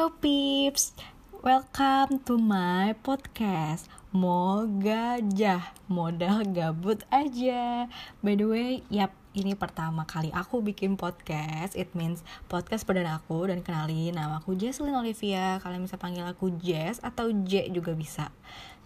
Ayo 0.00 0.16
Pips, 0.16 0.96
welcome 1.44 2.24
to 2.24 2.40
my 2.40 2.96
podcast. 3.04 3.84
Mau 4.16 4.64
gajah, 4.64 5.76
modal 5.92 6.40
gabut 6.56 7.04
aja. 7.12 7.84
By 8.24 8.32
the 8.32 8.48
way, 8.48 8.80
yap, 8.88 9.12
ini 9.36 9.52
pertama 9.52 10.08
kali 10.08 10.32
aku 10.32 10.64
bikin 10.64 10.96
podcast. 10.96 11.76
It 11.76 11.92
means 11.92 12.24
podcast 12.48 12.88
perdana 12.88 13.20
aku 13.20 13.52
Dan 13.52 13.60
kenalin, 13.60 14.16
nama 14.16 14.40
aku 14.40 14.56
Jesslyn 14.56 14.96
Olivia. 14.96 15.60
Kalian 15.60 15.84
bisa 15.84 16.00
panggil 16.00 16.24
aku 16.24 16.48
Jess 16.56 16.96
atau 17.04 17.28
J 17.44 17.68
juga 17.68 17.92
bisa. 17.92 18.32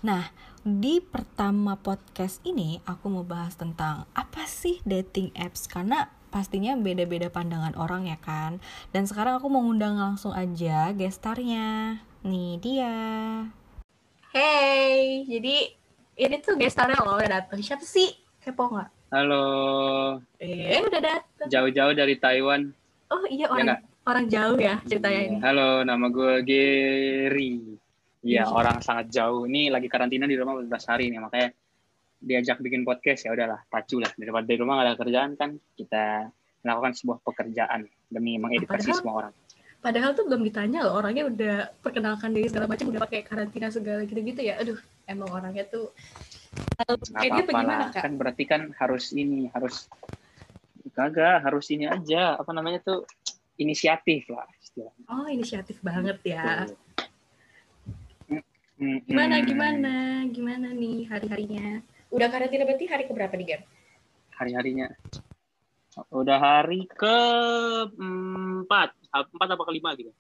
Nah, 0.03 0.35
di 0.67 0.99
pertama 0.99 1.79
podcast 1.79 2.43
ini 2.43 2.83
aku 2.91 3.07
mau 3.07 3.23
bahas 3.23 3.55
tentang 3.55 4.11
apa 4.19 4.51
sih 4.51 4.83
dating 4.83 5.31
apps? 5.39 5.71
Karena 5.71 6.11
pastinya 6.35 6.75
beda-beda 6.75 7.31
pandangan 7.31 7.79
orang 7.79 8.11
ya 8.11 8.19
kan 8.19 8.59
Dan 8.91 9.07
sekarang 9.07 9.39
aku 9.39 9.47
mau 9.47 9.63
ngundang 9.63 9.95
langsung 9.95 10.35
aja 10.35 10.91
gestarnya 10.91 12.03
Nih 12.27 12.59
dia 12.59 12.97
Hey, 14.35 15.23
jadi 15.25 15.71
ini 16.17 16.37
tuh 16.43 16.59
gestarnya 16.59 16.99
lo 16.99 17.15
udah 17.15 17.31
dateng 17.39 17.63
Siapa 17.63 17.87
sih? 17.87 18.11
Kepo 18.43 18.67
nggak? 18.67 18.91
Halo, 19.15 19.47
Eh, 20.43 20.83
udah 20.83 20.99
dateng 20.99 21.47
jauh-jauh 21.47 21.95
dari 21.95 22.19
Taiwan. 22.19 22.67
Oh 23.07 23.23
iya 23.25 23.47
Ya 23.47 23.49
orang, 23.49 23.67
nggak? 23.71 23.81
orang 24.05 24.25
jauh 24.27 24.59
ya 24.59 24.75
ceritanya 24.83 25.21
ini 25.23 25.37
Halo, 25.39 25.87
nama 25.87 26.11
gue 26.11 26.43
Gary. 26.43 27.79
Iya, 28.21 28.43
Iya. 28.43 28.51
orang 28.51 28.83
sangat 28.83 29.07
jauh. 29.09 29.47
Ini 29.47 29.71
lagi 29.71 29.87
karantina 29.87 30.27
di 30.27 30.35
rumah 30.35 30.59
14 30.59 30.83
hari 30.89 31.15
nih, 31.15 31.23
makanya 31.23 31.55
diajak 32.25 32.57
bikin 32.65 32.89
podcast 32.89 33.29
ya 33.29 33.37
udahlah, 33.37 33.61
pacu 33.69 34.01
lah. 34.01 34.09
Daripada 34.17 34.49
di 34.49 34.57
rumah 34.57 34.81
gak 34.81 34.87
ada 34.89 34.97
kerjaan 34.97 35.31
kan, 35.37 35.51
kita 35.77 36.33
melakukan 36.65 36.93
sebuah 36.97 37.19
pekerjaan 37.21 37.85
demi 38.09 38.41
mengedukasi 38.41 38.89
Padahal- 38.89 38.99
semua 38.99 39.15
orang. 39.21 39.35
Padahal 39.85 40.17
tuh 40.17 40.25
belum 40.25 40.49
ditanya 40.49 40.81
loh 40.89 40.97
orangnya 40.97 41.29
udah 41.29 41.57
perkenalkan 41.85 42.33
diri 42.33 42.49
segala 42.49 42.65
macam 42.65 42.89
udah 42.89 43.05
pakai 43.05 43.21
karantina 43.21 43.69
segala 43.69 44.09
gitu-gitu 44.09 44.41
ya. 44.41 44.57
Aduh, 44.57 44.81
emang 45.05 45.29
orangnya 45.29 45.69
tuh 45.69 45.93
eh, 46.81 46.97
kayak 47.13 47.31
dia 47.37 47.45
bagaimana 47.45 47.93
kak? 47.93 48.01
kan 48.01 48.13
berarti 48.17 48.45
kan 48.49 48.73
harus 48.81 49.13
ini, 49.13 49.53
harus 49.53 49.85
kagak, 50.97 51.45
harus 51.45 51.69
ini 51.69 51.85
aja, 51.85 52.33
apa 52.41 52.49
namanya 52.57 52.81
tuh 52.81 53.05
inisiatif 53.61 54.25
lah 54.33 54.49
istilahnya. 54.57 55.05
Oh 55.05 55.29
inisiatif 55.29 55.77
banget 55.85 56.17
ya. 56.25 56.65
Gimana 58.81 59.45
gimana 59.45 60.25
gimana 60.33 60.73
nih 60.73 61.13
hari 61.13 61.27
harinya? 61.29 61.85
Udah 62.15 62.31
karantina 62.31 62.63
berarti 62.63 62.87
hari 62.87 63.05
keberapa 63.11 63.35
nih 63.35 63.49
Gan? 63.59 63.63
hari-harinya. 64.35 64.91
Udah 66.11 66.39
hari 66.43 66.91
ke 66.91 67.19
empat 67.95 68.91
empat 69.15 69.49
apa 69.55 69.63
kelima 69.63 69.95
gitu. 69.95 70.11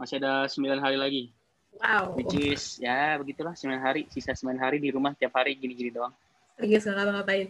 Masih 0.00 0.16
ada 0.16 0.48
sembilan 0.48 0.80
hari 0.80 0.96
lagi. 0.96 1.24
Wow. 1.72 2.12
which 2.20 2.36
is 2.36 2.76
ya 2.80 3.16
begitulah. 3.16 3.56
Sembilan 3.56 3.80
hari 3.80 4.04
sisa 4.12 4.36
sembilan 4.36 4.60
hari 4.60 4.76
di 4.80 4.92
rumah 4.92 5.16
tiap 5.16 5.36
hari 5.36 5.56
gini-gini 5.56 5.92
doang. 5.92 6.12
Serius 6.56 6.84
gak 6.84 6.96
ngapa-ngapain? 6.96 7.48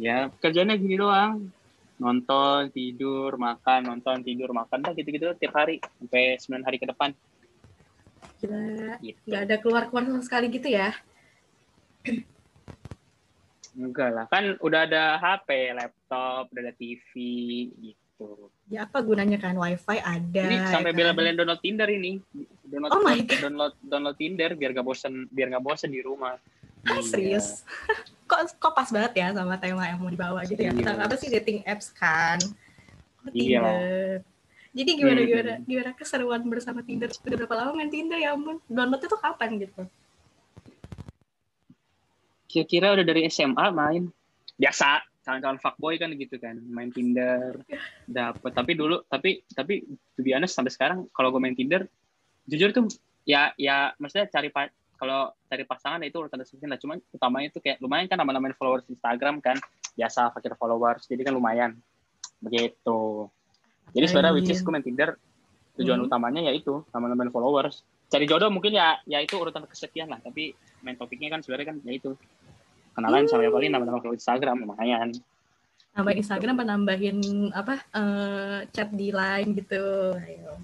ya 0.00 0.32
kerjanya 0.40 0.76
gini 0.80 0.96
doang. 0.96 1.52
Nonton 2.00 2.72
tidur 2.72 3.36
makan 3.36 3.80
nonton 3.84 4.24
tidur 4.24 4.52
makan. 4.56 4.80
Dah 4.80 4.92
gitu-gitu 4.96 5.36
tiap 5.36 5.56
hari. 5.56 5.80
Sampai 6.00 6.40
sembilan 6.40 6.64
hari 6.68 6.76
ke 6.80 6.88
depan 6.88 7.12
Gila. 8.40 8.96
gitu 8.98 9.26
Gak 9.26 9.42
ada 9.44 9.56
keluar-keluar 9.56 10.04
sama 10.04 10.22
sekali 10.22 10.46
gitu 10.48 10.66
ya? 10.66 10.96
enggak 13.70 14.10
lah 14.10 14.26
kan 14.26 14.58
udah 14.58 14.80
ada 14.82 15.02
HP 15.16 15.48
laptop 15.72 16.50
udah 16.50 16.60
ada 16.60 16.74
TV 16.74 17.12
gitu 17.72 18.50
Ya 18.68 18.84
apa 18.84 19.00
gunanya 19.00 19.34
kan 19.34 19.56
wifi 19.56 19.96
ada. 19.96 20.44
Ini 20.44 20.68
sampai 20.68 20.90
ya 20.90 20.92
kan? 20.92 20.98
bela-belain 21.00 21.32
download 21.34 21.58
Tinder 21.58 21.88
ini. 21.88 22.20
Download, 22.62 22.92
Oh 22.92 23.00
my 23.00 23.16
God. 23.18 23.40
download 23.40 23.74
download 23.80 24.16
Tinder 24.16 24.52
biar 24.52 24.70
gak 24.70 24.84
bosen 24.84 25.24
biar 25.26 25.48
gak 25.50 25.64
bosen 25.64 25.88
di 25.88 25.98
rumah. 25.98 26.36
Ah, 26.82 26.94
Iya. 26.94 27.02
serius? 27.02 27.64
kok 28.30 28.44
kok 28.60 28.72
pas 28.72 28.86
banget 28.86 29.12
ya 29.16 29.32
sama 29.32 29.56
tema 29.56 29.84
yang 29.84 29.98
mau 29.98 30.06
dibawa 30.06 30.44
gitu 30.44 30.60
ya? 30.60 30.68
Iya. 30.68 30.76
Tentang 30.76 30.98
apa 31.00 31.14
sih 31.16 31.28
dating 31.28 31.64
apps 31.64 31.90
kan? 31.90 32.38
Oh, 33.20 33.32
Iya. 33.32 33.60
Jadi 34.70 34.90
gimana 35.02 35.20
Hmm. 35.20 35.28
gimana 35.28 35.52
gimana 35.66 35.90
keseruan 35.98 36.42
bersama 36.46 36.80
Tinder? 36.86 37.10
Udah 37.10 37.36
berapa 37.42 37.54
lama 37.58 37.70
main 37.74 37.90
Tinder 37.90 38.18
ya 38.22 38.38
ampun? 38.38 38.62
Downloadnya 38.70 39.08
tuh 39.10 39.18
kapan 39.18 39.58
gitu? 39.58 39.82
Kira-kira 42.46 42.94
udah 42.94 43.04
dari 43.06 43.26
SMA 43.26 43.66
main. 43.74 44.10
Biasa, 44.54 45.02
kawan-kawan 45.26 45.58
fuckboy 45.58 45.98
kan 45.98 46.14
gitu 46.14 46.38
kan, 46.38 46.58
main 46.70 46.94
Tinder. 46.94 47.58
Dapet 48.06 48.52
tapi 48.54 48.72
dulu 48.78 49.02
tapi 49.10 49.42
tapi 49.50 49.82
to 50.14 50.20
be 50.22 50.34
honest 50.34 50.54
sampai 50.54 50.70
sekarang 50.70 51.10
kalau 51.10 51.34
gue 51.34 51.42
main 51.42 51.54
Tinder 51.54 51.86
jujur 52.46 52.74
tuh 52.74 52.90
ya 53.22 53.54
ya 53.54 53.94
maksudnya 53.98 54.26
cari 54.26 54.50
kalau 54.98 55.30
cari 55.46 55.64
pasangan 55.64 56.02
itu 56.02 56.18
urutan 56.18 56.42
sesuatu 56.42 56.66
lah 56.66 56.76
cuman 56.76 56.98
utamanya 57.14 57.46
itu 57.48 57.62
kayak 57.62 57.78
lumayan 57.78 58.10
kan 58.10 58.18
nama-namain 58.18 58.52
followers 58.58 58.84
Instagram 58.90 59.38
kan 59.38 59.56
biasa 59.94 60.34
fakir 60.34 60.58
followers 60.58 61.06
jadi 61.06 61.30
kan 61.30 61.38
lumayan 61.38 61.78
begitu 62.42 63.30
Jadi 63.90 64.04
sebenarnya 64.06 64.34
which 64.36 64.50
is 64.50 64.60
gue 64.60 64.72
main 64.72 64.84
Tinder 64.84 65.18
tujuan 65.78 65.98
Hmm. 66.02 66.06
utamanya 66.06 66.40
ya 66.44 66.52
itu 66.52 66.84
nama-nama 66.90 67.26
followers. 67.30 67.82
Cari 68.10 68.26
jodoh 68.26 68.50
mungkin 68.50 68.74
ya 68.74 68.98
ya 69.06 69.22
itu 69.22 69.38
urutan 69.38 69.64
kesekian 69.64 70.10
lah, 70.10 70.18
tapi 70.18 70.52
main 70.82 70.98
topiknya 70.98 71.30
kan 71.30 71.40
sebenarnya 71.40 71.74
kan 71.74 71.76
ya 71.86 71.92
itu 71.94 72.10
kenalan 72.92 73.26
sama 73.30 73.46
yang 73.46 73.54
paling 73.54 73.70
nama-nama 73.70 73.98
follow 74.02 74.14
Instagram 74.14 74.66
lumayan. 74.66 75.14
Nambahin 75.94 76.18
Instagram 76.22 76.54
apa 76.58 76.64
nambahin 76.66 77.18
apa 77.50 77.74
eh, 77.94 78.58
chat 78.70 78.90
di 78.90 79.10
line 79.10 79.50
gitu. 79.58 80.14
Ayo. 80.14 80.58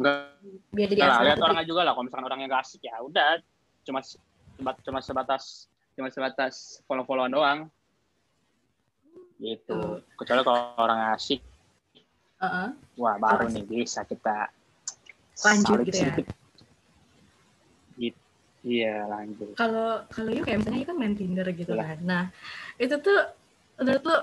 Enggak 0.00 0.36
Biar 0.72 0.88
jadi 0.88 1.00
lihat 1.04 1.36
tuh. 1.36 1.44
orangnya 1.44 1.66
juga 1.68 1.80
lah. 1.84 1.92
Kalau 1.92 2.04
misalkan 2.08 2.26
orangnya 2.28 2.46
gak 2.48 2.62
asik 2.64 2.82
ya 2.88 2.96
udah 3.04 3.40
cuma 3.84 4.00
sebat- 4.00 4.80
cuma 4.80 4.98
sebatas 5.04 5.68
cuma 5.92 6.08
sebatas 6.08 6.80
follow-followan 6.88 7.32
doang. 7.32 7.58
Gitu. 9.36 9.78
Kecuali 10.14 10.40
kalau 10.46 10.72
orang 10.78 11.12
asik, 11.18 11.42
Heeh. 12.42 12.68
wah 12.98 13.16
baru 13.22 13.46
nih 13.48 13.64
bisa 13.64 14.02
kita 14.02 14.50
Lanjut 15.42 15.78
gitu 15.88 15.98
ya. 15.98 16.14
Gitu. 17.96 18.18
Iya 18.62 19.10
lanjut. 19.10 19.58
Kalau 19.58 20.06
kalau 20.06 20.30
yuk 20.30 20.46
kayak 20.46 20.62
misalnya 20.62 20.86
kan 20.86 20.96
main 20.96 21.14
Tinder 21.18 21.46
gitu 21.50 21.74
Iya. 21.74 21.82
kan. 21.82 21.98
Nah, 22.06 22.24
itu 22.78 22.94
tuh 23.02 23.20
menurut 23.74 24.02
lu 24.06 24.16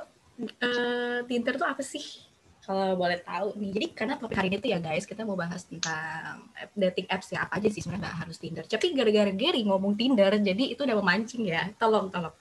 eh, 0.63 1.19
Tinder 1.28 1.59
tuh 1.59 1.68
apa 1.68 1.84
sih? 1.84 2.24
Kalau 2.63 2.96
boleh 2.96 3.19
tahu 3.19 3.59
nih. 3.59 3.72
Jadi 3.75 3.85
karena 3.91 4.16
topik 4.16 4.40
hari 4.40 4.47
ini 4.47 4.63
tuh 4.63 4.72
ya 4.72 4.80
guys, 4.80 5.03
kita 5.03 5.28
mau 5.28 5.36
bahas 5.36 5.68
tentang 5.68 6.47
dating 6.72 7.07
apps 7.12 7.36
ya 7.36 7.44
apa 7.44 7.59
aja 7.59 7.68
sih 7.68 7.84
sebenarnya 7.84 8.07
nggak 8.07 8.18
harus 8.24 8.38
Tinder. 8.40 8.63
Tapi 8.63 8.88
gara-gara 8.96 9.31
Gary 9.36 9.62
ngomong 9.68 10.00
Tinder, 10.00 10.31
jadi 10.40 10.63
itu 10.72 10.80
udah 10.88 10.97
memancing 11.03 11.44
ya. 11.44 11.68
Tolong, 11.75 12.07
tolong. 12.07 12.31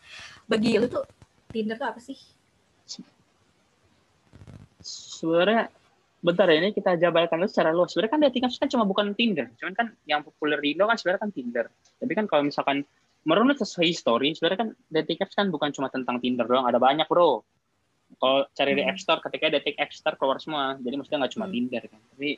Bagi 0.46 0.78
lu 0.78 0.86
tuh 0.86 1.02
Tinder 1.50 1.74
tuh 1.74 1.88
apa 1.90 1.98
sih? 1.98 2.14
Sebenarnya 4.82 5.68
bentar 6.18 6.50
ya 6.50 6.58
ini 6.58 6.74
kita 6.74 6.98
jabarkan 6.98 7.38
dulu 7.38 7.50
secara 7.50 7.70
luas. 7.70 7.94
Sebenarnya 7.94 8.12
kan 8.14 8.20
dating 8.26 8.42
apps 8.46 8.58
kan 8.58 8.68
cuma 8.70 8.84
bukan 8.86 9.14
Tinder, 9.14 9.46
cuman 9.54 9.74
kan 9.74 9.86
yang 10.06 10.26
populer 10.26 10.58
di 10.58 10.74
Indo 10.74 10.86
kan 10.86 10.98
sebenarnya 10.98 11.22
kan 11.22 11.30
Tinder. 11.30 11.66
Tapi 11.70 12.12
kan 12.14 12.24
kalau 12.26 12.42
misalkan 12.46 12.82
menurut 13.22 13.58
sesuai 13.58 13.86
history, 13.86 14.34
sebenarnya 14.34 14.58
kan 14.66 14.68
dating 14.90 15.18
apps 15.22 15.34
kan 15.36 15.46
bukan 15.50 15.70
cuma 15.74 15.90
tentang 15.90 16.18
Tinder 16.18 16.46
doang, 16.46 16.66
ada 16.66 16.78
banyak 16.82 17.06
bro. 17.06 17.42
Kalau 18.18 18.48
cari 18.56 18.72
di 18.72 18.80
Hmm. 18.82 18.88
App 18.88 18.98
Store, 18.98 19.20
ketika 19.20 19.52
dating 19.52 19.76
App 19.76 19.92
Store 19.92 20.16
keluar 20.16 20.40
semua, 20.40 20.80
jadi 20.80 20.96
maksudnya 20.96 21.22
nggak 21.22 21.32
cuma 21.36 21.46
Hmm. 21.46 21.54
Tinder 21.54 21.82
kan. 21.86 22.00
Tapi 22.16 22.30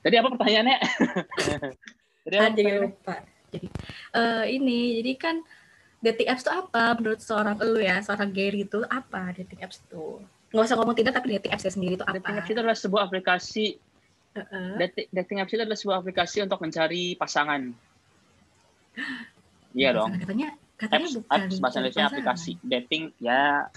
tadi 0.00 0.14
apa 0.16 0.28
pertanyaannya? 0.38 0.78
tadi 2.24 2.36
apa 2.36 2.46
Ah, 2.46 2.50
jadi 2.54 2.70
pertanyaannya? 2.72 2.88
lupa. 2.88 3.14
Jadi 3.50 3.66
eh, 4.14 4.44
ini, 4.54 4.78
jadi 5.02 5.12
kan 5.18 5.36
dating 5.98 6.28
apps 6.30 6.42
tuh 6.46 6.54
apa 6.54 6.94
menurut 6.94 7.20
seorang 7.20 7.56
lu 7.58 7.80
ya, 7.82 7.98
seorang 8.00 8.30
Gary 8.30 8.62
itu 8.64 8.80
apa 8.86 9.34
dating 9.34 9.60
apps 9.66 9.82
itu? 9.82 10.22
Nggak 10.56 10.72
usah 10.72 10.76
ngomong 10.80 10.96
Tinder 10.96 11.12
tapi 11.12 11.36
dating 11.36 11.52
apps 11.52 11.68
sendiri 11.68 12.00
itu 12.00 12.04
apa? 12.08 12.16
Dating 12.16 12.36
apps 12.40 12.48
itu 12.48 12.60
adalah 12.64 12.78
sebuah 12.80 13.02
aplikasi. 13.04 13.66
Heeh. 14.40 14.68
Dating, 14.80 15.06
dating 15.12 15.38
apps 15.44 15.52
itu 15.52 15.60
adalah 15.60 15.76
sebuah 15.76 15.96
aplikasi 16.00 16.36
untuk 16.40 16.58
mencari 16.64 17.12
pasangan. 17.20 17.60
Iya 19.76 19.92
dong. 19.92 20.08
Katanya 20.16 20.56
katanya 20.80 21.04
apps, 21.04 21.12
bukan 21.20 21.36
apps 21.36 21.56
bahasa 21.60 21.76
Indonesia 21.84 22.04
aplikasi 22.08 22.52
dating 22.64 23.04
ya 23.20 23.68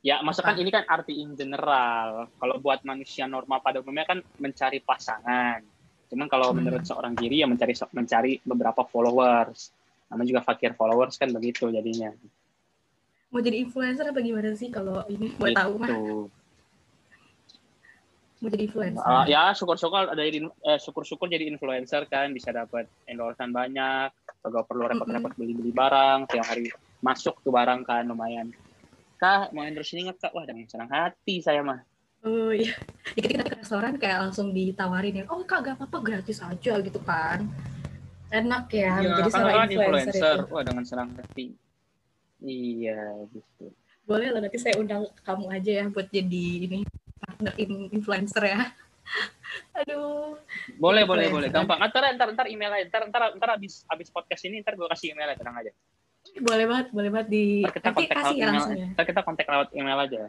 ya 0.00 0.16
kan 0.24 0.32
Apa? 0.32 0.56
ini 0.56 0.70
kan 0.72 0.84
arti 0.88 1.20
in 1.20 1.36
general 1.36 2.32
kalau 2.40 2.56
buat 2.56 2.80
manusia 2.88 3.28
normal 3.28 3.60
pada 3.60 3.84
umumnya 3.84 4.08
kan 4.08 4.18
mencari 4.40 4.80
pasangan 4.80 5.60
cuman 6.08 6.26
kalau 6.26 6.50
Hmm. 6.50 6.64
menurut 6.64 6.88
seorang 6.88 7.12
diri 7.12 7.44
ya 7.44 7.46
mencari 7.46 7.76
mencari 7.92 8.32
beberapa 8.40 8.80
followers 8.88 9.76
namanya 10.08 10.28
juga 10.36 10.42
fakir 10.42 10.72
followers 10.72 11.20
kan 11.20 11.28
begitu 11.36 11.68
jadinya 11.68 12.16
Mau 13.30 13.40
jadi 13.42 13.62
influencer 13.62 14.04
apa 14.10 14.20
gimana 14.22 14.50
sih 14.58 14.68
kalau 14.74 15.06
ini 15.06 15.30
mau 15.38 15.48
tahu 15.54 15.72
mah 15.78 15.88
gitu 15.90 16.30
mau 18.40 18.48
jadi 18.48 18.64
influencer. 18.72 19.04
Uh, 19.04 19.24
ya 19.28 19.52
syukur-syukur 19.52 20.16
ada 20.16 20.22
jadi 20.24 20.48
eh, 20.48 20.78
syukur-syukur 20.80 21.28
jadi 21.28 21.44
influencer 21.44 22.08
kan 22.08 22.32
bisa 22.32 22.48
dapat 22.48 22.88
endorsean 23.04 23.52
banyak 23.52 24.08
gak 24.40 24.64
perlu 24.64 24.88
repot-repot 24.88 25.36
beli-beli 25.36 25.76
barang 25.76 26.24
tiap 26.32 26.48
hari 26.48 26.72
masuk 27.04 27.36
tuh 27.44 27.52
barang 27.52 27.84
kan 27.84 28.08
lumayan 28.08 28.48
kak 29.20 29.52
mau 29.52 29.68
endorse 29.68 29.92
ini 29.92 30.08
nggak 30.08 30.24
kak 30.24 30.32
wah 30.32 30.48
dengan 30.48 30.64
senang 30.64 30.88
hati 30.88 31.44
saya 31.44 31.60
mah 31.60 31.84
Oh 32.20 32.52
iya, 32.52 32.76
dikit 33.16 33.32
kita 33.32 33.44
ke 33.48 33.64
restoran 33.64 33.96
kayak 33.96 34.28
langsung 34.28 34.52
ditawarin 34.52 35.20
ya, 35.20 35.24
oh 35.32 35.40
kak 35.40 35.64
gak 35.64 35.80
apa-apa 35.80 36.04
gratis 36.04 36.44
aja 36.44 36.76
gitu 36.84 37.00
kan. 37.00 37.48
Enak 38.28 38.68
ya, 38.68 39.00
Iya, 39.00 39.24
jadi 39.24 39.30
kan 39.32 39.40
seorang 39.40 39.56
influencer, 39.72 40.12
influencer. 40.12 40.36
itu. 40.36 40.52
Wah, 40.52 40.62
dengan 40.68 40.84
senang 40.84 41.08
hati. 41.16 41.56
Iya, 42.40 43.00
gitu. 43.30 43.64
Boleh 44.08 44.32
lah 44.32 44.40
nanti 44.42 44.58
saya 44.58 44.74
undang 44.80 45.06
kamu 45.22 45.46
aja 45.52 45.72
ya 45.80 45.84
buat 45.86 46.08
jadi 46.08 46.44
ini 46.66 46.78
partner 47.20 47.52
in- 47.60 47.90
influencer 47.92 48.42
ya. 48.42 48.60
Aduh, 49.82 50.38
Boleh, 50.78 51.02
boleh, 51.02 51.26
boleh. 51.28 51.48
Gampang. 51.50 51.78
Ntar, 51.82 52.14
ntar, 52.14 52.28
ntar 52.32 52.46
email 52.46 52.70
aja. 52.70 52.86
Ntar, 52.86 53.02
ntar, 53.10 53.22
ntar 53.36 53.50
abis, 53.58 53.82
abis 53.90 54.08
podcast 54.08 54.42
ini, 54.46 54.62
ntar 54.62 54.78
gue 54.78 54.86
kasih 54.86 55.12
email 55.14 55.30
aja, 55.34 55.38
tenang 55.42 55.58
aja. 55.58 55.72
boleh 56.36 56.68
banget, 56.68 56.86
boleh 56.92 57.10
banget 57.10 57.28
di 57.32 57.44
Ntar 57.64 57.72
kita 57.74 57.88
nanti 57.90 57.96
kontak 58.04 58.16
kasih 58.20 58.36
ya 58.36 58.46
langsung 58.52 58.76
ya. 58.76 58.88
Ntar 58.92 59.04
kita 59.08 59.20
kontak 59.24 59.46
lewat 59.48 59.68
email 59.72 59.98
aja. 59.98 60.22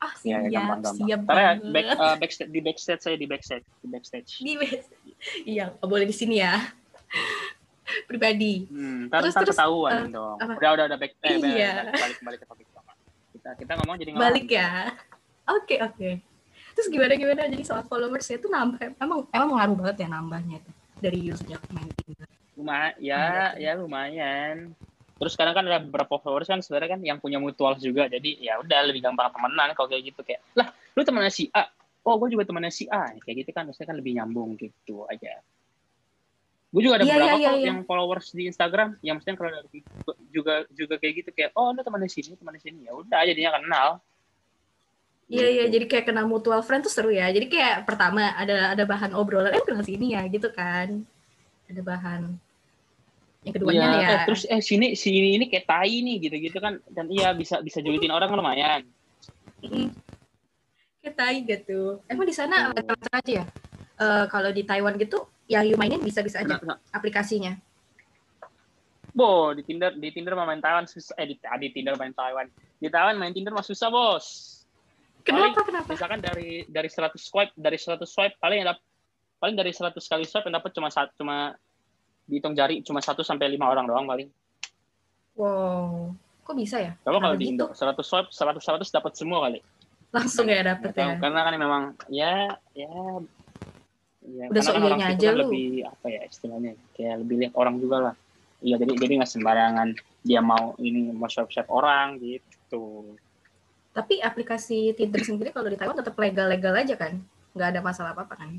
Ah 0.00 0.12
Iya, 0.20 0.36
siap, 0.40 0.52
gampang, 0.52 0.80
gampang. 0.80 0.94
siap 1.00 1.20
Ntar 1.24 1.36
ya, 1.36 1.50
back, 1.60 1.86
uh, 1.96 2.16
backstage, 2.20 2.50
di 2.52 2.60
backstage 2.60 3.02
saya 3.02 3.16
di 3.16 3.26
backstage, 3.28 3.66
di 3.80 3.88
backstage. 3.88 4.30
Di 4.40 4.52
Iya, 5.48 5.64
nggak 5.76 5.88
boleh 5.90 6.06
di 6.06 6.14
sini 6.14 6.40
ya. 6.40 6.54
Pribadi. 8.10 8.66
Hmm, 8.66 9.06
ntar, 9.08 9.24
Terus- 9.24 9.34
ntar 9.34 9.42
terus, 9.46 9.56
ketahuan 9.58 9.92
eh, 9.92 10.12
dong. 10.12 10.36
apa? 10.38 10.52
Udah, 10.56 10.70
udah, 10.76 10.84
udah 10.90 10.98
back, 10.98 11.12
eh, 11.22 11.36
Iya. 11.38 11.72
balik, 11.90 12.18
balik, 12.22 12.38
ke 12.42 12.46
topik. 12.46 12.66
Kita, 13.30 13.50
kita 13.56 13.72
ngomong 13.80 13.96
jadi 13.96 14.10
ngelang. 14.12 14.24
Balik 14.26 14.46
ya. 14.52 14.70
Oke, 15.48 15.76
oke. 15.80 16.10
Terus 16.70 16.86
gimana 16.88 17.12
gimana 17.16 17.48
jadi 17.48 17.64
soal 17.64 17.82
followersnya 17.84 18.38
tuh 18.38 18.52
nambah. 18.52 18.78
Emang 18.96 19.26
emang 19.32 19.48
ngaruh 19.56 19.76
banget 19.80 19.96
ya 20.04 20.08
nambahnya 20.08 20.56
tuh 20.60 20.74
dari 21.00 21.18
usernya 21.28 21.56
main 21.72 21.88
Tinder. 21.88 22.28
Lumayan, 22.54 22.92
ya, 23.00 23.56
ya 23.56 23.72
lumayan. 23.74 24.76
Terus 25.16 25.32
sekarang 25.36 25.52
kan 25.52 25.64
ada 25.64 25.80
beberapa 25.80 26.16
followers 26.16 26.48
kan 26.48 26.60
sebenarnya 26.60 26.96
kan 26.96 27.00
yang 27.00 27.18
punya 27.20 27.40
mutual 27.40 27.76
juga. 27.76 28.08
Jadi 28.08 28.40
ya 28.40 28.60
udah 28.60 28.80
lebih 28.88 29.04
gampang 29.04 29.32
temenan 29.32 29.72
kalau 29.72 29.88
kayak 29.88 30.12
gitu 30.12 30.20
kayak 30.20 30.40
lah 30.52 30.68
lu 30.96 31.02
temennya 31.02 31.32
si 31.32 31.48
A. 31.52 31.68
Oh, 32.00 32.16
gue 32.16 32.32
juga 32.32 32.48
temennya 32.48 32.72
si 32.72 32.88
A. 32.88 33.12
Kayak 33.18 33.44
gitu 33.44 33.50
kan 33.52 33.68
maksudnya 33.68 33.88
kan 33.92 33.96
lebih 34.00 34.12
nyambung 34.16 34.56
gitu 34.56 35.04
aja. 35.08 35.40
Gue 36.70 36.86
juga 36.86 37.02
ada 37.02 37.04
Iya, 37.04 37.14
beberapa 37.18 37.34
kok 37.34 37.42
iya, 37.42 37.66
yang 37.66 37.78
followers 37.82 38.26
di 38.30 38.42
Instagram 38.46 38.88
yang 39.02 39.18
maksudnya 39.18 39.36
kalau 39.36 39.50
dari 39.50 39.82
juga 40.30 40.54
juga 40.70 40.94
kayak 41.02 41.14
gitu 41.18 41.30
kayak 41.34 41.50
oh 41.58 41.74
lu 41.74 41.82
temennya 41.82 42.06
sini, 42.06 42.38
temennya 42.38 42.62
sini. 42.62 42.80
Ya 42.86 42.92
udah 42.94 43.20
jadinya 43.26 43.50
kenal. 43.58 43.88
Iya 45.26 45.46
iya 45.46 45.64
Gitu. 45.66 45.74
jadi 45.78 45.84
kayak 45.90 46.04
kenal 46.10 46.26
mutual 46.30 46.62
friend 46.62 46.86
tuh 46.86 46.92
seru 46.94 47.10
ya. 47.10 47.26
Jadi 47.26 47.50
kayak 47.50 47.86
pertama 47.86 48.34
ada 48.34 48.70
ada 48.70 48.84
bahan 48.86 49.14
obrolan 49.14 49.50
eh 49.50 49.62
kenal 49.66 49.82
sini 49.82 50.14
ya 50.14 50.22
gitu 50.30 50.46
kan. 50.54 51.02
Ada 51.66 51.82
bahan. 51.82 52.20
Yang 53.42 53.52
keduanya 53.58 53.78
Iya, 53.82 53.98
ya. 53.98 54.06
eh, 54.14 54.18
terus 54.30 54.42
eh 54.46 54.62
sini 54.62 54.94
sini 54.94 55.42
ini 55.42 55.50
kayak 55.50 55.66
tai 55.66 56.02
nih 56.06 56.16
gitu-gitu 56.22 56.58
kan 56.62 56.78
dan 56.86 57.10
iya 57.10 57.34
bisa 57.34 57.58
bisa 57.58 57.82
julitin 57.82 58.14
orang 58.14 58.30
lumayan. 58.30 58.86
Kayak 61.02 61.14
tai 61.16 61.36
gitu. 61.42 61.98
Emang 62.06 62.26
di 62.28 62.34
sana 62.36 62.70
Hmm. 62.70 62.78
macam-macam 62.78 63.12
aja 63.18 63.32
ya. 63.42 63.44
Eh, 64.00 64.24
kalau 64.30 64.50
di 64.54 64.62
Taiwan 64.62 64.94
gitu 64.96 65.26
yang 65.50 65.66
you 65.66 65.74
mainin 65.74 65.98
bisa-bisa 65.98 66.46
aja 66.46 66.62
Nah, 66.62 66.76
nah, 66.76 66.78
aplikasinya. 66.94 67.58
Bo, 69.10 69.50
di 69.50 69.66
Tinder 69.66 69.90
di 69.98 70.14
Tinder 70.14 70.38
main 70.38 70.62
Taiwan 70.62 70.86
susah. 70.86 71.18
Eh 71.18 71.26
di, 71.26 71.34
ah, 71.42 71.58
di 71.58 71.74
Tinder 71.74 71.98
main 71.98 72.14
Taiwan. 72.14 72.46
Di 72.78 72.86
Taiwan 72.86 73.18
main 73.18 73.34
Tinder 73.34 73.50
mah 73.50 73.66
susah, 73.66 73.90
Bos. 73.90 74.26
Kenapa 75.26 75.66
kenapa? 75.66 75.90
Misalkan 75.90 76.22
dari 76.22 76.64
dari 76.70 76.88
100 76.88 77.18
swipe, 77.18 77.52
dari 77.58 77.76
100 77.76 78.06
swipe 78.06 78.38
paling 78.40 78.64
dap- 78.64 78.86
paling 79.42 79.58
dari 79.58 79.74
100 79.74 79.98
kali 79.98 80.24
swipe 80.24 80.46
yang 80.48 80.56
dapat 80.56 80.70
cuma 80.72 80.88
satu 80.88 81.12
cuma 81.20 81.58
dihitung 82.24 82.54
jari 82.54 82.80
cuma 82.86 83.02
1 83.02 83.20
sampai 83.26 83.50
5 83.52 83.66
orang 83.66 83.84
doang 83.90 84.06
paling. 84.06 84.28
Wow. 85.34 86.14
Kok 86.46 86.54
bisa 86.56 86.78
ya? 86.78 86.92
Coba 87.02 87.18
kalau 87.20 87.36
di 87.36 87.50
gitu? 87.50 87.66
Indo 87.66 87.66
100 87.74 87.98
swipe 88.00 88.28
100 88.30 88.62
100 88.62 88.96
dapat 88.96 89.12
semua 89.18 89.50
kali. 89.50 89.60
Langsung 90.10 90.46
ya 90.50 90.62
tahu, 90.74 90.90
ya. 90.94 91.18
Karena 91.22 91.40
kan 91.46 91.54
memang 91.54 91.82
ya 92.10 92.58
ya 92.74 92.90
ya 94.36 94.44
Udah 94.48 94.62
karena 94.62 94.86
kan 94.94 95.10
aja 95.14 95.26
kan 95.26 95.34
lu. 95.34 95.40
lebih 95.48 95.68
apa 95.86 96.06
ya 96.06 96.20
istilahnya 96.26 96.72
kayak 96.94 97.14
lebih 97.24 97.36
lihat 97.42 97.54
orang 97.58 97.76
juga 97.78 97.96
lah. 98.10 98.14
Iya 98.60 98.76
jadi 98.76 98.92
jadi 98.96 99.12
nggak 99.20 99.30
sembarangan 99.30 99.88
dia 100.20 100.40
mau 100.44 100.76
ini 100.78 101.10
mau 101.10 101.26
swipe 101.26 101.50
swipe 101.50 101.70
orang 101.72 102.20
gitu. 102.20 103.16
Tapi 103.90 104.22
aplikasi 104.22 104.94
Tinder 104.94 105.18
sendiri 105.24 105.50
kalau 105.50 105.66
di 105.66 105.76
Taiwan 105.76 105.98
tetap 105.98 106.14
legal-legal 106.14 106.74
aja 106.76 106.94
kan? 106.94 107.18
Nggak 107.56 107.68
ada 107.74 107.80
masalah 107.82 108.10
apa-apa 108.14 108.34
kan? 108.38 108.50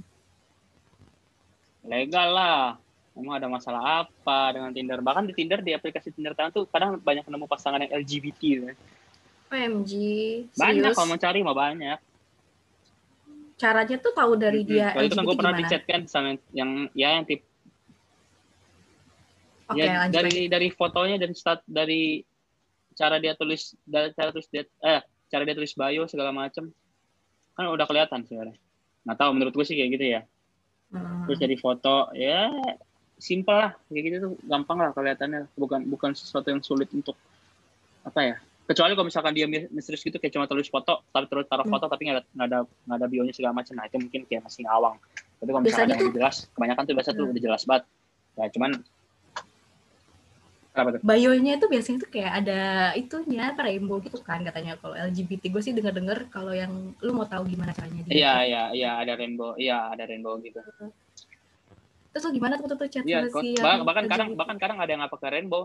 legal 1.82 2.30
lah. 2.30 2.78
Emang 3.12 3.36
ada 3.36 3.48
masalah 3.50 4.06
apa 4.08 4.56
dengan 4.56 4.72
Tinder? 4.72 5.02
Bahkan 5.02 5.28
di 5.28 5.34
Tinder, 5.36 5.60
di 5.60 5.76
aplikasi 5.76 6.16
Tinder 6.16 6.32
Thailand 6.32 6.56
tuh 6.56 6.64
kadang 6.70 6.96
banyak 6.96 7.28
nemu 7.28 7.44
pasangan 7.44 7.82
yang 7.84 7.92
LGBT. 8.06 8.40
Gitu. 8.40 8.72
OMG, 9.52 9.92
Banyak 10.56 10.80
serius? 10.80 10.96
kalau 10.96 11.08
mau 11.12 11.20
cari 11.20 11.40
mah 11.44 11.52
banyak. 11.52 11.98
Caranya 13.62 13.96
tuh 14.02 14.14
tahu 14.18 14.34
dari 14.42 14.66
dia 14.66 14.90
Kalau 14.98 15.06
itu 15.06 15.14
kan 15.14 15.26
gue 15.30 15.38
pernah 15.38 15.54
di 15.54 15.66
chat 15.70 15.84
kan 15.86 16.02
sama 16.10 16.34
yang 16.50 16.90
ya 16.98 17.22
yang 17.22 17.26
tip 17.30 17.46
Oke, 19.72 19.86
ya, 19.86 20.04
lanjut 20.04 20.16
dari 20.18 20.34
lagi. 20.34 20.52
dari 20.52 20.68
fotonya 20.74 21.18
dan 21.22 21.32
stat 21.32 21.64
dari 21.64 22.26
cara 22.98 23.22
dia 23.22 23.38
tulis 23.40 23.78
dari 23.88 24.12
cara 24.12 24.34
tulis 24.36 24.50
dia 24.52 24.68
eh 24.84 25.00
cara 25.32 25.48
dia 25.48 25.56
tulis 25.56 25.72
bio 25.78 26.04
segala 26.12 26.36
macam 26.36 26.68
kan 27.56 27.66
udah 27.70 27.88
kelihatan 27.88 28.26
sebenarnya. 28.28 28.58
Nggak 29.08 29.18
tahu 29.22 29.30
menurut 29.32 29.54
gue 29.56 29.64
sih 29.64 29.80
kayak 29.80 29.90
gitu 29.96 30.06
ya. 30.18 30.22
Hmm. 30.92 31.24
Terus 31.24 31.40
dari 31.40 31.56
foto 31.56 32.12
ya 32.12 32.52
simpel 33.22 33.54
lah 33.54 33.72
kayak 33.88 34.04
gitu 34.10 34.18
tuh 34.18 34.34
gampang 34.50 34.82
lah 34.82 34.90
kelihatannya 34.92 35.46
bukan 35.54 35.86
bukan 35.88 36.12
sesuatu 36.18 36.50
yang 36.50 36.60
sulit 36.66 36.90
untuk 36.92 37.14
apa 38.02 38.20
ya 38.26 38.36
kecuali 38.72 38.92
kalau 38.94 39.04
misalkan 39.06 39.32
dia 39.32 39.46
mis- 39.46 39.68
misterius 39.70 40.02
gitu 40.02 40.16
kayak 40.16 40.32
cuma 40.32 40.46
tulis 40.46 40.66
foto 40.66 41.04
tapi 41.06 41.26
terus 41.26 41.46
taruh 41.46 41.62
Hmm. 41.62 41.74
foto 41.74 41.86
tapi 41.86 42.02
nggak 42.04 42.16
ada 42.16 42.24
nggak 42.30 42.48
ada 42.48 42.58
nggak 42.64 42.98
ada 42.98 43.08
bionya 43.08 43.34
segala 43.34 43.54
macam 43.54 43.74
nah 43.74 43.84
itu 43.84 43.98
mungkin 43.98 44.22
kayak 44.24 44.42
masih 44.42 44.62
ngawang 44.64 44.96
tapi 45.36 45.50
kalau 45.50 45.60
misalkan 45.60 45.68
Biasanya 45.84 45.94
yang 45.94 46.02
tuh- 46.04 46.16
jelas 46.16 46.36
kebanyakan 46.50 46.84
tuh 46.84 46.94
biasa 46.94 47.10
tuh 47.12 47.20
Hmm. 47.20 47.32
udah 47.32 47.42
jelas 47.42 47.62
banget 47.66 47.84
ya 48.32 48.46
cuman 48.50 48.72
apa 50.72 50.88
tuh 50.90 51.00
Bio-nya 51.04 51.54
itu 51.54 51.68
biasanya 51.68 51.98
tuh 52.00 52.10
kayak 52.10 52.32
ada 52.34 52.60
itunya 52.96 53.44
apa 53.50 53.62
rainbow 53.62 54.00
gitu 54.00 54.16
kan 54.20 54.40
katanya 54.40 54.80
kalau 54.80 54.96
LGBT 54.96 55.44
gue 55.46 55.60
sih 55.60 55.74
denger-denger 55.74 56.32
kalau 56.32 56.54
yang 56.54 56.72
lu 56.98 57.12
mau 57.12 57.26
tahu 57.26 57.44
gimana 57.46 57.70
caranya 57.72 58.02
dia. 58.02 58.14
iya 58.14 58.34
iya 58.42 58.64
iya 58.72 58.92
ada 58.98 59.14
rainbow 59.14 59.52
iya 59.56 59.90
ada 59.90 60.04
rainbow 60.04 60.40
gitu 60.40 60.64
Terus 62.12 62.24
lu 62.24 62.32
gimana 62.34 62.56
tuh 62.56 62.68
tuh, 62.68 62.76
tuh 62.78 62.88
chat 62.90 63.04
sama 63.04 63.28
kok- 63.30 63.40
si 63.42 63.56
bah- 63.58 63.84
bahkan 63.84 64.04
kadang 64.06 64.30
LGBT? 64.30 64.40
bahkan 64.40 64.58
kadang 64.58 64.78
ada 64.78 64.90
yang 64.90 65.00
nggak 65.02 65.12
pakai 65.12 65.30
rainbow 65.34 65.64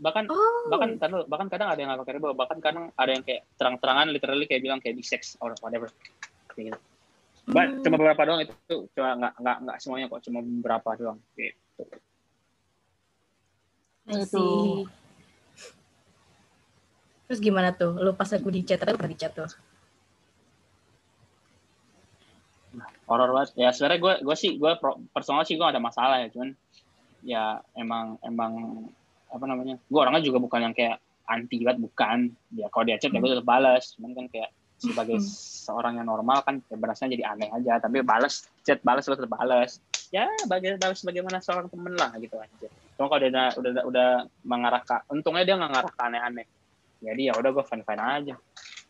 bahkan 0.00 0.24
Oh, 0.32 0.72
bahkan 0.72 0.96
kan 0.96 1.10
lu- 1.12 1.28
bahkan 1.28 1.48
kadang 1.52 1.68
ada 1.68 1.78
yang 1.78 1.92
nggak 1.92 2.00
pakai 2.02 2.12
rainbow 2.16 2.32
bahkan 2.32 2.58
kadang 2.58 2.84
ada 2.96 3.10
yang 3.12 3.24
kayak 3.24 3.44
terang-terangan 3.60 4.06
literally 4.08 4.48
kayak 4.48 4.62
bilang 4.64 4.80
kayak 4.80 4.96
bisex 4.96 5.36
or 5.44 5.52
whatever 5.60 5.92
kayak 6.56 6.72
gitu 6.72 6.78
Ba- 7.50 7.68
hmm. 7.68 7.82
cuma 7.84 7.96
beberapa 8.00 8.22
doang 8.24 8.40
itu 8.44 8.76
cuma 8.96 9.16
nggak 9.16 9.32
nggak 9.36 9.56
nggak 9.68 9.76
semuanya 9.80 10.06
kok 10.08 10.22
cuma 10.24 10.38
beberapa 10.40 10.90
doang 10.96 11.18
gitu 11.36 11.84
Itu. 14.10 14.46
Terus 17.30 17.38
gimana 17.38 17.70
tuh? 17.70 17.94
Lu 18.02 18.10
pas 18.10 18.26
aku 18.26 18.50
di 18.50 18.66
chat, 18.66 18.82
lu 18.82 18.98
pernah 18.98 19.14
di 19.14 19.20
chat 19.20 19.30
tuh? 19.30 19.46
horor 23.10 23.34
banget 23.34 23.58
ya 23.58 23.74
sebenarnya 23.74 23.98
gue 23.98 24.14
gue 24.22 24.36
sih 24.38 24.54
gue 24.54 24.72
personal 25.10 25.42
sih 25.42 25.58
gue 25.58 25.66
ada 25.66 25.82
masalah 25.82 26.22
ya 26.22 26.30
cuman 26.30 26.50
ya 27.26 27.44
emang 27.74 28.14
emang 28.22 28.52
apa 29.30 29.44
namanya 29.46 29.78
gue 29.78 29.98
orangnya 29.98 30.22
juga 30.26 30.38
bukan 30.42 30.60
yang 30.70 30.74
kayak 30.74 30.98
anti 31.30 31.62
banget 31.62 31.78
bukan. 31.78 32.18
Ya 32.58 32.66
kalau 32.68 32.84
dia 32.86 32.98
chat 32.98 33.14
ya 33.14 33.18
gue 33.22 33.30
tetap 33.30 33.46
balas 33.46 33.94
cuman 33.94 34.10
kan 34.18 34.26
kayak 34.26 34.50
sebagai 34.80 35.20
Hmm. 35.20 35.28
seorang 35.60 35.92
yang 36.00 36.08
normal 36.08 36.40
kan 36.42 36.58
ya 36.66 36.76
berasanya 36.76 37.10
jadi 37.14 37.24
aneh 37.30 37.48
aja. 37.54 37.72
Tapi 37.78 38.02
balas 38.02 38.50
chat 38.66 38.82
balas 38.82 39.06
gue 39.06 39.14
tetap 39.14 39.30
balas 39.30 39.78
ya 40.10 40.26
bagai 40.50 40.74
balas 40.82 41.06
bagaimana 41.06 41.38
seorang 41.38 41.70
temen 41.70 41.94
lah 41.94 42.10
gitu 42.18 42.34
aja. 42.34 42.68
Cuma 42.98 43.06
kalau 43.06 43.20
dia 43.22 43.30
udah 43.30 43.46
udah 43.54 43.72
udah 43.86 44.08
mengarah 44.42 44.82
ke 44.82 44.96
untungnya 45.14 45.46
dia 45.46 45.54
nggak 45.54 45.70
ngarah 45.70 45.92
ke 45.94 46.02
aneh-aneh. 46.02 46.46
Jadi 47.00 47.22
ya 47.30 47.32
udah 47.38 47.50
gue 47.54 47.64
fine 47.64 47.84
fine 47.86 48.02
aja. 48.02 48.34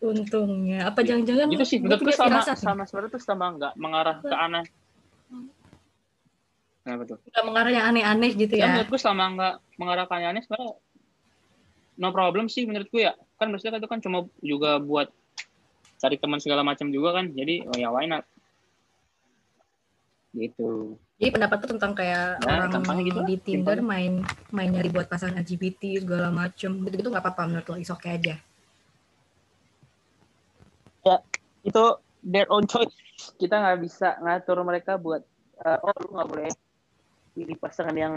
Untungnya. 0.01 0.89
Apa 0.89 1.05
jangan-jangan 1.05 1.53
gitu 1.53 1.65
sih. 1.69 1.79
menurut 1.85 2.01
gue 2.01 2.15
sama 2.17 2.41
sama 2.57 2.83
sebenarnya 2.89 3.13
tuh 3.13 3.23
sama 3.23 3.47
nggak 3.53 3.73
mengarah 3.77 4.17
ke 4.25 4.33
aneh 4.33 4.65
Kenapa 6.81 7.03
tuh? 7.05 7.19
Nggak 7.29 7.45
mengarah 7.45 7.73
yang 7.73 7.87
aneh-aneh 7.93 8.31
gitu 8.33 8.55
Ya, 8.57 8.65
ya? 8.65 8.69
menurut 8.73 8.89
gue 8.89 9.01
selama 9.01 9.25
nggak 9.37 9.55
mengarah 9.77 10.05
ke 10.09 10.15
aneh 10.17 10.43
sebenarnya 10.45 10.73
no 12.01 12.09
problem 12.17 12.49
sih 12.49 12.65
menurut 12.65 12.89
gue 12.89 13.05
ya. 13.05 13.13
Kan 13.37 13.53
maksudnya 13.53 13.77
itu 13.77 13.89
kan 13.91 14.01
cuma 14.01 14.25
juga 14.41 14.81
buat 14.81 15.13
cari 16.01 16.17
teman 16.17 16.41
segala 16.41 16.65
macam 16.65 16.89
juga 16.89 17.21
kan. 17.21 17.29
Jadi 17.37 17.69
oh 17.69 17.77
ya 17.77 17.93
why 17.93 18.09
not? 18.09 18.25
Gitu. 20.33 20.97
Jadi 21.21 21.31
pendapat 21.37 21.57
tuh 21.61 21.71
tentang 21.77 21.93
kayak 21.93 22.41
Ya, 22.41 22.65
orang 22.65 23.05
gitu 23.05 23.21
di 23.29 23.37
Tinder 23.37 23.77
simpelnya. 23.77 23.85
main 23.85 24.13
main 24.49 24.69
nyari 24.73 24.89
buat 24.89 25.05
pasangan 25.05 25.45
LGBT 25.45 26.01
segala 26.01 26.33
macem 26.33 26.81
gitu-gitu 26.89 27.13
nggak 27.13 27.21
apa-apa 27.21 27.43
menurut 27.45 27.67
lo 27.69 27.77
is 27.77 27.93
okay 27.93 28.17
aja. 28.17 28.35
Itu 31.61 32.01
their 32.25 32.49
own 32.49 32.65
choice. 32.65 32.97
Kita 33.37 33.61
nggak 33.61 33.79
bisa 33.85 34.17
ngatur 34.25 34.65
mereka 34.65 34.97
buat 34.97 35.21
eh, 35.61 35.79
oh 35.85 35.93
lu 36.01 36.17
nggak 36.17 36.29
boleh 36.33 36.49
pilih 37.35 37.57
pasangan 37.59 37.97
yang 37.97 38.15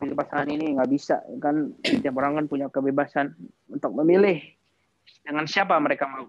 pilih 0.00 0.16
pasangan 0.16 0.48
ini 0.48 0.78
nggak 0.78 0.90
bisa 0.90 1.20
kan 1.42 1.74
setiap 1.84 2.16
orang 2.16 2.42
kan 2.42 2.46
punya 2.48 2.66
kebebasan 2.72 3.36
untuk 3.68 3.92
memilih 3.92 4.40
dengan 5.22 5.44
siapa 5.44 5.76
mereka 5.78 6.08
mau 6.08 6.26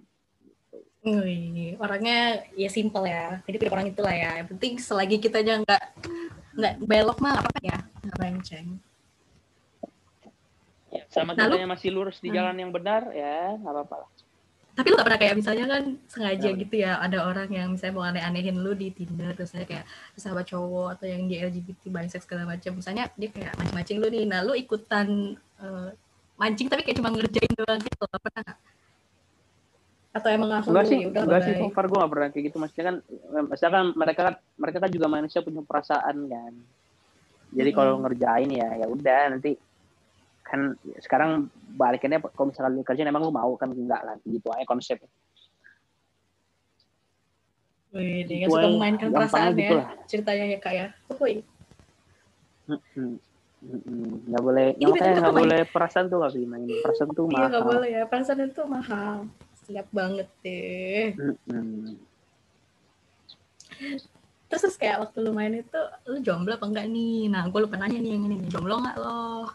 Wih, 1.07 1.79
orangnya 1.79 2.43
ya 2.59 2.67
simple 2.67 3.07
ya. 3.07 3.39
Jadi 3.47 3.55
pilih 3.63 3.71
orang 3.79 3.87
itulah 3.87 4.11
ya. 4.11 4.43
Yang 4.43 4.47
penting 4.57 4.73
selagi 4.75 5.23
kita 5.23 5.39
aja 5.39 5.63
nggak 5.63 5.83
nggak 6.57 6.73
belok 6.83 7.17
mah 7.23 7.39
apa 7.39 7.51
ya 7.63 7.79
nggak 8.03 8.17
renceng. 8.19 8.67
Ya, 10.91 11.03
sama 11.07 11.31
Nah, 11.31 11.47
kitanya 11.47 11.69
masih 11.69 11.95
lurus 11.95 12.19
di 12.19 12.27
Hmm. 12.27 12.43
jalan 12.43 12.55
yang 12.59 12.71
benar 12.75 13.07
ya 13.15 13.55
nggak 13.55 13.71
apa-apa 13.71 13.95
lah. 14.03 14.09
Tapi 14.77 14.93
lu 14.93 14.95
gak 15.01 15.07
pernah 15.09 15.21
kayak 15.25 15.35
misalnya 15.41 15.65
kan 15.65 15.83
sengaja 16.05 16.49
gitu 16.53 16.75
ya 16.77 17.01
ada 17.01 17.25
orang 17.25 17.49
yang 17.49 17.73
misalnya 17.73 17.97
mau 17.97 18.05
aneh-anehin 18.05 18.61
lu 18.61 18.77
di 18.77 18.93
Tinder 18.93 19.33
terus 19.33 19.49
saya 19.49 19.65
kayak 19.65 19.89
sahabat 20.13 20.45
cowok 20.53 21.01
atau 21.01 21.09
yang 21.09 21.25
di 21.25 21.41
LGBT 21.41 21.89
bisex 21.89 22.29
segala 22.29 22.45
macam. 22.45 22.77
Misalnya 22.77 23.09
dia 23.17 23.33
kayak 23.33 23.57
mancing-mancing 23.57 23.97
lu 23.97 24.07
nih. 24.13 24.29
Nah, 24.29 24.45
lu 24.45 24.53
ikutan 24.53 25.33
eh, 25.33 25.89
mancing 26.37 26.69
tapi 26.69 26.85
kayak 26.85 27.01
cuma 27.01 27.09
ngerjain 27.09 27.53
doang 27.57 27.81
gitu. 27.81 27.97
loh. 28.05 28.19
Pernah 28.21 28.41
nggak? 28.45 28.59
Atau 30.13 30.29
emang 30.29 30.49
langsung 30.49 30.71
Enggak 30.77 30.87
sih, 30.93 30.99
udah 31.09 31.21
enggak 31.25 31.41
sih 31.41 31.53
so 31.57 31.65
far 31.73 31.85
gue 31.89 31.97
gak 31.97 32.11
pernah 32.13 32.27
kayak 32.29 32.45
gitu. 32.53 32.57
Maksudnya 32.61 32.85
kan, 32.85 32.95
maksudnya 33.49 33.71
kan 33.73 33.85
mereka 33.97 34.21
kan 34.29 34.35
mereka 34.61 34.77
kan 34.85 34.91
juga 34.93 35.07
manusia 35.09 35.39
punya 35.41 35.61
perasaan 35.65 36.17
kan. 36.29 36.53
Jadi 37.49 37.69
kalau 37.73 37.97
Mm-mm. 37.97 38.03
ngerjain 38.05 38.49
ya 38.53 38.69
ya 38.77 38.85
udah 38.85 39.21
nanti 39.33 39.57
kan 40.47 40.79
sekarang 41.03 41.51
balikannya 41.75 42.23
kalau 42.31 42.47
misalkan 42.49 42.79
lu 42.79 42.81
kerjain 42.87 43.11
emang 43.11 43.27
lu 43.27 43.35
mau 43.35 43.51
kan 43.59 43.67
enggak 43.67 44.01
lah 44.07 44.15
gitu 44.23 44.47
aja 44.55 44.63
konsepnya. 44.63 45.11
Wih, 47.91 48.23
dia 48.27 48.47
Itu 48.47 48.55
suka 48.55 48.67
memainkan 48.67 49.07
perasaan 49.11 49.55
gitu 49.55 49.75
ya 49.75 49.83
lah. 49.83 49.89
ceritanya 50.07 50.45
ya 50.47 50.57
kak 50.59 50.73
ya. 50.75 50.87
Wih. 51.19 51.39
Mm-mm. 52.67 53.19
Nggak 54.27 54.43
boleh, 54.43 54.67
Ini 54.77 54.85
nggak 54.85 54.91
makanya 54.93 55.15
nggak 55.23 55.37
boleh 55.39 55.61
perasaan 55.71 56.05
tuh 56.11 56.17
nggak 56.21 56.33
main. 56.45 56.69
Perasaan 56.83 57.09
tuh 57.15 57.25
iya 57.25 57.33
mahal. 57.33 57.49
nggak 57.49 57.65
boleh 57.65 57.89
ya 57.89 58.03
perasaan 58.05 58.39
itu 58.43 58.61
mahal. 58.67 59.15
Siap 59.67 59.87
banget 59.91 60.27
deh. 60.45 61.15
Terus, 64.47 64.61
terus 64.61 64.75
kayak 64.79 65.03
waktu 65.03 65.17
lu 65.25 65.31
main 65.35 65.53
itu, 65.57 65.81
lu 66.07 66.17
jomblo 66.21 66.55
apa 66.55 66.65
enggak 66.69 66.87
nih? 66.87 67.27
Nah, 67.33 67.49
gue 67.49 67.59
lupa 67.59 67.75
nanya 67.75 67.99
nih 67.99 68.11
yang 68.15 68.23
ini 68.29 68.35
nih, 68.45 68.49
jomblo 68.51 68.79
nggak 68.79 68.97
lo? 68.99 69.51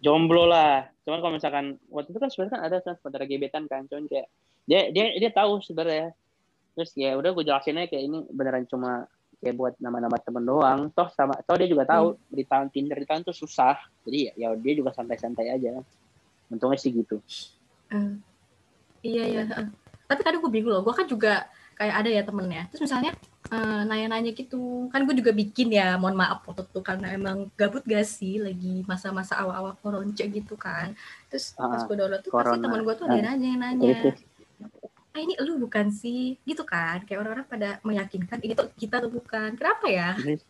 Jomblo 0.00 0.48
lah. 0.48 0.88
Cuman 1.04 1.20
kalau 1.20 1.32
misalkan 1.36 1.76
waktu 1.92 2.10
itu 2.12 2.18
kan 2.20 2.28
sebenarnya 2.32 2.52
kan 2.56 2.62
ada 2.64 2.76
kan 2.80 2.94
saudara 3.00 3.24
gebetan 3.28 3.64
kan, 3.68 3.84
cuman 3.86 4.08
kayak 4.08 4.26
dia 4.64 4.80
dia 4.92 5.04
dia 5.20 5.30
tahu 5.30 5.60
sebenarnya. 5.60 6.16
Terus 6.76 6.90
ya 6.96 7.16
udah 7.20 7.30
gue 7.36 7.44
jelasin 7.44 7.76
aja 7.76 7.88
kayak 7.92 8.04
ini 8.08 8.18
beneran 8.32 8.64
cuma 8.64 9.04
kayak 9.40 9.56
buat 9.56 9.74
nama-nama 9.80 10.16
temen 10.20 10.44
doang. 10.44 10.88
Toh 10.92 11.08
sama 11.12 11.36
toh 11.44 11.56
dia 11.60 11.68
juga 11.68 11.84
tahu 11.84 12.16
di 12.32 12.44
tahun 12.44 12.68
Tinder 12.72 12.96
di 12.96 13.06
tahun 13.08 13.22
tuh 13.24 13.36
susah. 13.36 13.76
Jadi 14.08 14.32
ya, 14.32 14.32
ya 14.36 14.48
dia 14.56 14.74
juga 14.76 14.92
santai-santai 14.96 15.52
aja. 15.52 15.80
Untungnya 16.48 16.78
sih 16.80 16.92
gitu. 16.92 17.20
Eh, 17.92 18.12
iya 19.04 19.24
ya. 19.28 19.42
eh. 19.46 19.68
Tapi 20.10 20.20
kadang 20.26 20.42
gue 20.42 20.50
bingung 20.50 20.74
loh, 20.74 20.82
gue 20.82 20.94
kan 20.94 21.06
juga 21.06 21.46
kayak 21.78 21.94
ada 22.04 22.10
ya 22.10 22.22
temennya. 22.26 22.66
Terus 22.72 22.90
misalnya 22.90 23.12
eh, 23.50 23.82
nanya-nanya 23.82 24.30
gitu, 24.32 24.86
kan 24.88 25.02
gue 25.02 25.14
juga 25.18 25.34
bikin 25.34 25.74
ya, 25.74 25.98
mohon 25.98 26.14
maaf 26.14 26.46
foto 26.46 26.62
tuh 26.62 26.80
karena 26.80 27.10
emang 27.10 27.50
gabut 27.58 27.82
gak 27.82 28.06
sih 28.06 28.38
lagi 28.38 28.86
masa-masa 28.86 29.36
awal-awal 29.42 29.74
koronce 29.82 30.22
gitu 30.24 30.54
kan. 30.54 30.94
Terus 31.26 31.52
pas 31.58 31.82
Ah, 31.82 31.86
gue 31.86 31.96
download 31.98 32.22
tuh 32.22 32.30
pasti 32.30 32.46
corona. 32.46 32.62
temen 32.62 32.80
gue 32.86 32.94
tuh 32.94 33.06
ada 33.10 33.20
nanya 33.20 33.50
nanya, 33.58 33.90
terus. 34.06 34.22
ah 35.10 35.18
ini 35.18 35.34
lu 35.42 35.58
bukan 35.58 35.90
sih? 35.90 36.38
Gitu 36.46 36.62
kan, 36.62 37.02
kayak 37.02 37.18
orang-orang 37.26 37.46
pada 37.50 37.68
meyakinkan 37.82 38.38
ini 38.40 38.54
tuh 38.54 38.70
kita 38.78 39.02
tuh 39.02 39.10
bukan. 39.10 39.58
Kenapa 39.58 39.90
ya? 39.90 40.14
Terus. 40.14 40.46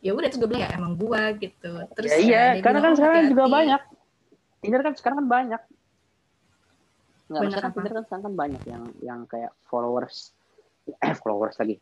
Ya 0.00 0.16
udah 0.16 0.26
terus 0.32 0.40
gue 0.40 0.48
bilang 0.48 0.64
ya 0.64 0.70
emang 0.74 0.96
gue 0.96 1.22
gitu. 1.38 1.72
Terus 1.94 2.10
ya 2.10 2.16
iya, 2.18 2.42
karena 2.58 2.80
bilang, 2.80 2.82
kan 2.82 2.90
"Oh, 2.90 2.98
sekarang 2.98 3.16
juga 3.28 3.44
hati-hati." 3.46 3.54
banyak. 3.54 3.82
Tinder 4.60 4.80
kan 4.82 4.94
sekarang 4.98 5.16
kan 5.22 5.28
banyak. 5.28 5.62
Nggak, 7.30 7.40
kan? 7.62 7.70
Tinder 7.70 7.92
kan 7.94 8.04
sekarang 8.08 8.24
kan 8.26 8.34
banyak 8.34 8.62
yang 8.66 8.84
yang 9.04 9.20
kayak 9.30 9.52
followers, 9.70 10.34
eh 10.98 11.14
followers 11.14 11.56
lagi. 11.58 11.76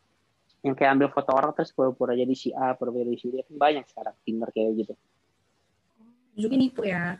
Yang 0.61 0.75
kayak 0.75 0.91
ambil 0.99 1.09
foto 1.09 1.31
orang 1.31 1.51
terus 1.55 1.71
pura-pura 1.71 2.13
jadi 2.13 2.35
si 2.35 2.51
A, 2.51 2.75
pura-pura 2.75 3.07
jadi 3.07 3.17
si 3.17 3.27
D. 3.31 3.41
Kan 3.41 3.55
banyak 3.55 3.85
sekarang 3.89 4.15
Tinder 4.23 4.49
kayak 4.51 4.71
gitu. 4.77 4.93
juga 6.39 6.55
nipu 6.55 6.87
ya 6.87 7.19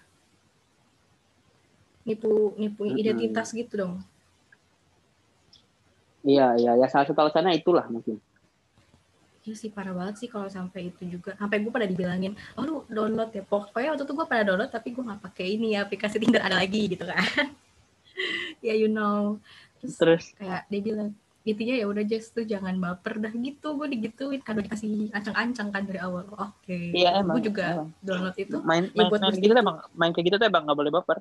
nipu 2.08 2.56
nipu 2.56 2.88
Mm-mm. 2.88 2.96
identitas 2.96 3.52
gitu 3.52 3.76
dong 3.76 3.96
Iya, 6.20 6.56
iya, 6.60 6.72
ya 6.76 6.88
salah 6.92 7.08
satu 7.08 7.16
alasannya 7.24 7.56
itulah 7.56 7.88
mungkin. 7.88 8.20
Iya 9.48 9.56
sih 9.56 9.72
parah 9.72 9.96
banget 9.96 10.20
sih 10.20 10.28
kalau 10.28 10.52
sampai 10.52 10.92
itu 10.92 11.08
juga 11.08 11.32
sampai 11.40 11.64
gue 11.64 11.72
pada 11.72 11.88
dibilangin 11.88 12.36
oh 12.60 12.64
lu 12.68 12.76
download 12.92 13.32
ya 13.32 13.42
pokoknya 13.48 13.96
waktu 13.96 14.04
itu 14.04 14.14
gue 14.14 14.28
pada 14.28 14.44
download 14.44 14.68
tapi 14.68 14.92
gue 14.92 15.00
nggak 15.00 15.22
pakai 15.26 15.46
ini 15.56 15.80
ya 15.80 15.88
aplikasi 15.88 16.20
Tinder 16.20 16.44
ada 16.44 16.60
lagi 16.60 16.92
gitu 16.92 17.08
kan 17.08 17.24
ya 18.68 18.76
you 18.76 18.92
know 18.92 19.40
terus 19.80 19.96
Terus 19.96 20.26
kayak 20.36 20.68
dia 20.68 20.82
bilang 20.84 21.10
intinya 21.50 21.76
ya 21.82 21.86
udah 21.86 22.04
just 22.06 22.30
tuh 22.32 22.46
jangan 22.46 22.76
baper 22.78 23.14
dah 23.18 23.34
gitu. 23.34 23.68
Gue 23.74 23.88
digituin. 23.90 24.40
Kan 24.42 24.54
udah 24.58 24.66
dikasih 24.68 24.90
ancang-ancang 25.12 25.68
kan 25.74 25.84
dari 25.84 26.00
awal. 26.00 26.24
Oke. 26.36 26.94
Iya, 26.94 27.10
emang, 27.20 27.36
gue 27.38 27.44
juga 27.50 27.66
emang. 27.76 27.90
download 28.00 28.36
itu. 28.38 28.58
Main 28.62 28.84
Ya, 28.88 28.92
main, 28.96 29.08
buat 29.12 29.22
main 29.22 29.34
gitu 29.36 29.46
itu. 29.46 29.54
tuh 29.54 29.62
emang 29.62 29.78
main 29.94 30.12
kayak 30.14 30.26
gitu 30.28 30.36
tuh 30.38 30.48
emang 30.48 30.64
nggak 30.66 30.80
boleh 30.80 30.94
baper. 30.94 31.20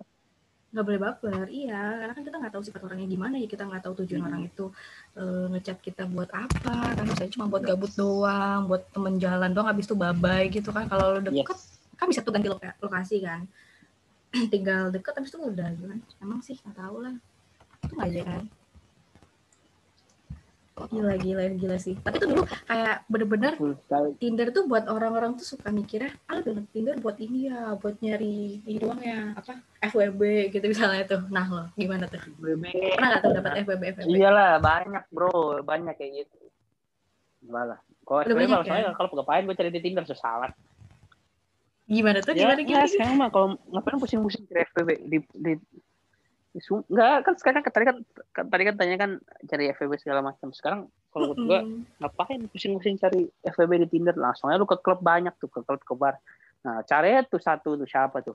nggak 0.69 0.85
boleh 0.85 1.01
baper 1.01 1.45
iya. 1.49 1.81
Karena 1.97 2.13
kan 2.13 2.23
kita 2.23 2.37
nggak 2.37 2.53
tahu 2.53 2.63
sifat 2.63 2.81
orangnya 2.85 3.09
gimana 3.09 3.35
ya. 3.41 3.49
Kita 3.49 3.63
nggak 3.65 3.83
tahu 3.85 3.95
tujuan 4.05 4.21
Hmm. 4.21 4.29
orang 4.29 4.43
itu 4.45 4.65
eh, 5.17 5.45
ngechat 5.57 5.79
kita 5.81 6.03
buat 6.07 6.29
apa. 6.29 6.75
Kan 6.93 7.05
misalnya 7.09 7.33
cuma 7.33 7.47
buat 7.49 7.63
gabut 7.65 7.93
doang 7.97 8.61
buat 8.69 8.83
temen 8.93 9.15
jalan 9.17 9.51
doang 9.51 9.69
habis 9.69 9.89
itu 9.89 9.97
babay 9.97 10.53
gitu 10.53 10.69
kan. 10.69 10.85
Kalau 10.87 11.17
lo 11.17 11.21
deket 11.25 11.57
Yes. 11.57 11.81
kan 11.97 12.07
bisa 12.07 12.21
tuh 12.21 12.31
ganti 12.31 12.49
loka- 12.49 12.77
lokasi 12.79 13.17
kan. 13.25 13.49
Tinggal 14.53 14.93
deket 14.93 15.17
habis 15.17 15.33
itu 15.33 15.41
udah 15.41 15.69
gitu 15.73 15.87
kan 15.89 15.99
emang 16.21 16.41
sih 16.45 16.53
nggak 16.61 16.77
tahu 16.77 16.97
lah. 17.01 17.17
Itu 17.89 17.95
aja 17.97 18.21
kan 18.29 18.43
gila 20.87 21.15
gila 21.19 21.43
gila 21.59 21.77
sih 21.83 21.99
tapi 21.99 22.23
tuh 22.23 22.29
dulu 22.31 22.43
kayak 22.47 23.03
bener-bener. 23.11 23.53
Tinder 24.23 24.49
tuh 24.55 24.71
buat 24.71 24.87
orang-orang 24.87 25.35
tuh 25.35 25.59
suka 25.59 25.75
mikirnya 25.75 26.15
ah 26.31 26.39
download 26.39 26.71
Tinder 26.71 26.95
buat 27.03 27.19
ini 27.19 27.51
ya 27.51 27.75
buat 27.75 27.99
nyari 27.99 28.63
ini 28.63 28.79
doang 28.79 29.03
ya 29.03 29.35
apa 29.35 29.59
FWB 29.91 30.55
gitu 30.55 30.65
misalnya 30.71 31.03
tuh 31.09 31.27
nah 31.33 31.47
lo 31.51 31.67
gimana 31.75 32.07
tuh 32.07 32.23
pernah 32.39 33.09
nggak 33.11 33.21
tuh 33.25 33.31
dapat 33.35 33.53
FWB 33.67 33.83
FWB 33.99 34.09
Iyalah 34.15 34.63
banyak 34.63 35.05
bro, 35.11 35.63
banyak 35.65 35.95
kayak 35.97 36.13
gitu. 36.25 36.39
Enggak 37.47 37.65
lah. 37.75 37.79
Kalau 38.05 38.21
Udah 38.25 38.35
FWB 38.35 38.43
ya? 38.45 38.65
soalnya 38.65 38.93
kalau 38.97 39.09
ngapain 39.17 39.45
gue 39.45 39.57
cari 39.57 39.71
di 39.73 39.81
Tinder 39.81 40.05
susah 40.05 40.31
amat. 40.41 40.53
gimana 41.89 42.21
tuh 42.21 42.37
Ya, 42.37 42.45
gimana 42.45 42.61
ya, 42.61 42.67
gimana 42.69 42.87
sekarang 42.93 43.17
mah 43.17 43.29
kalau 43.33 43.47
ngapain 43.73 43.97
pusing-pusing 43.97 44.45
cari 44.45 44.61
FWB 44.77 44.91
di 45.09 45.19
di, 45.41 45.53
Enggak, 46.59 47.17
kan 47.23 47.35
sekarang 47.39 47.61
kan 47.63 47.73
tadi 47.73 47.85
kan, 47.87 47.97
kan 48.35 48.45
tadi 48.51 48.63
kan 48.67 48.75
tanya 48.75 48.97
kan 48.99 49.11
cari 49.47 49.65
FWB 49.73 49.93
segala 50.03 50.21
macam. 50.27 50.51
Sekarang 50.51 50.91
kalau 51.15 51.33
menurut 51.33 51.47
gue 51.47 51.61
ngapain 52.03 52.41
pusing-pusing 52.51 52.99
cari 52.99 53.31
FWB 53.47 53.87
di 53.87 53.89
Tinder 53.89 54.17
langsung 54.19 54.51
aja 54.51 54.59
lu 54.59 54.67
ke 54.67 54.79
klub 54.83 54.99
banyak 54.99 55.33
tuh 55.39 55.47
ke 55.47 55.63
klub 55.63 55.81
ke 55.81 55.95
bar. 55.95 56.19
Nah, 56.67 56.83
caranya 56.83 57.23
tuh 57.25 57.39
satu 57.39 57.79
tuh 57.79 57.87
siapa 57.87 58.19
tuh? 58.21 58.35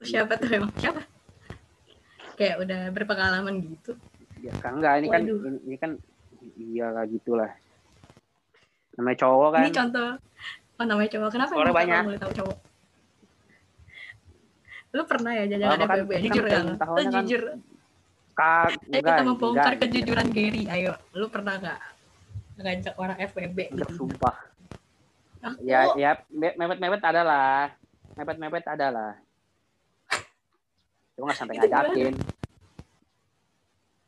Tuh 0.00 0.06
siapa 0.08 0.40
tuh 0.40 0.48
emang 0.48 0.72
siapa 0.80 1.04
kayak 2.40 2.56
udah 2.64 2.80
berpengalaman 2.96 3.60
gitu 3.60 3.92
Ya 4.40 4.56
kan 4.64 4.80
enggak 4.80 5.04
ini 5.04 5.08
kan 5.12 5.20
ini, 5.28 5.60
ini 5.68 5.76
kan 5.76 5.90
iya 6.56 6.88
lah 6.88 7.04
gitulah. 7.04 7.52
Namanya 8.96 9.18
cowok 9.20 9.48
kan. 9.52 9.62
ini 9.68 9.72
contoh 9.76 10.08
oh 10.80 10.84
namanya 10.88 11.10
cowok 11.12 11.28
kenapa 11.36 11.52
emang 11.52 11.76
banyak. 11.76 12.02
boleh 12.08 12.20
tahu 12.24 12.32
cowok 12.40 12.56
lu 14.90 15.02
pernah 15.04 15.32
ya 15.32 15.44
jajan 15.46 15.66
Lama 15.66 15.76
kan- 15.78 15.90
FWB 15.96 16.10
kan 16.10 16.22
jujur 16.24 16.44
kan 16.44 16.62
lu 16.62 16.74
kan 16.74 17.06
jujur 17.14 17.42
Kak, 18.30 18.72
Ayo 18.88 19.02
kita 19.04 19.22
membongkar 19.22 19.72
enggak, 19.74 19.82
kejujuran 19.84 20.28
Gary 20.32 20.62
ayo 20.66 20.92
lu 21.12 21.26
pernah 21.28 21.54
nggak 21.56 21.78
ngajak 22.56 22.94
orang 22.96 23.18
FWB 23.20 23.58
enggak, 23.68 23.88
gitu 23.88 23.92
sumpah. 23.98 24.36
Aku- 25.40 25.60
Ya, 25.60 25.88
ya, 25.94 26.10
me- 26.28 26.52
mepet-mepet 26.54 27.00
ada 27.02 27.20
lah. 27.20 27.72
Mepet-mepet 28.12 28.64
ada 28.66 28.86
lah. 28.88 29.12
Cuma 31.16 31.28
nggak 31.28 31.36
sampai 31.36 31.54
ngajakin. 31.56 32.12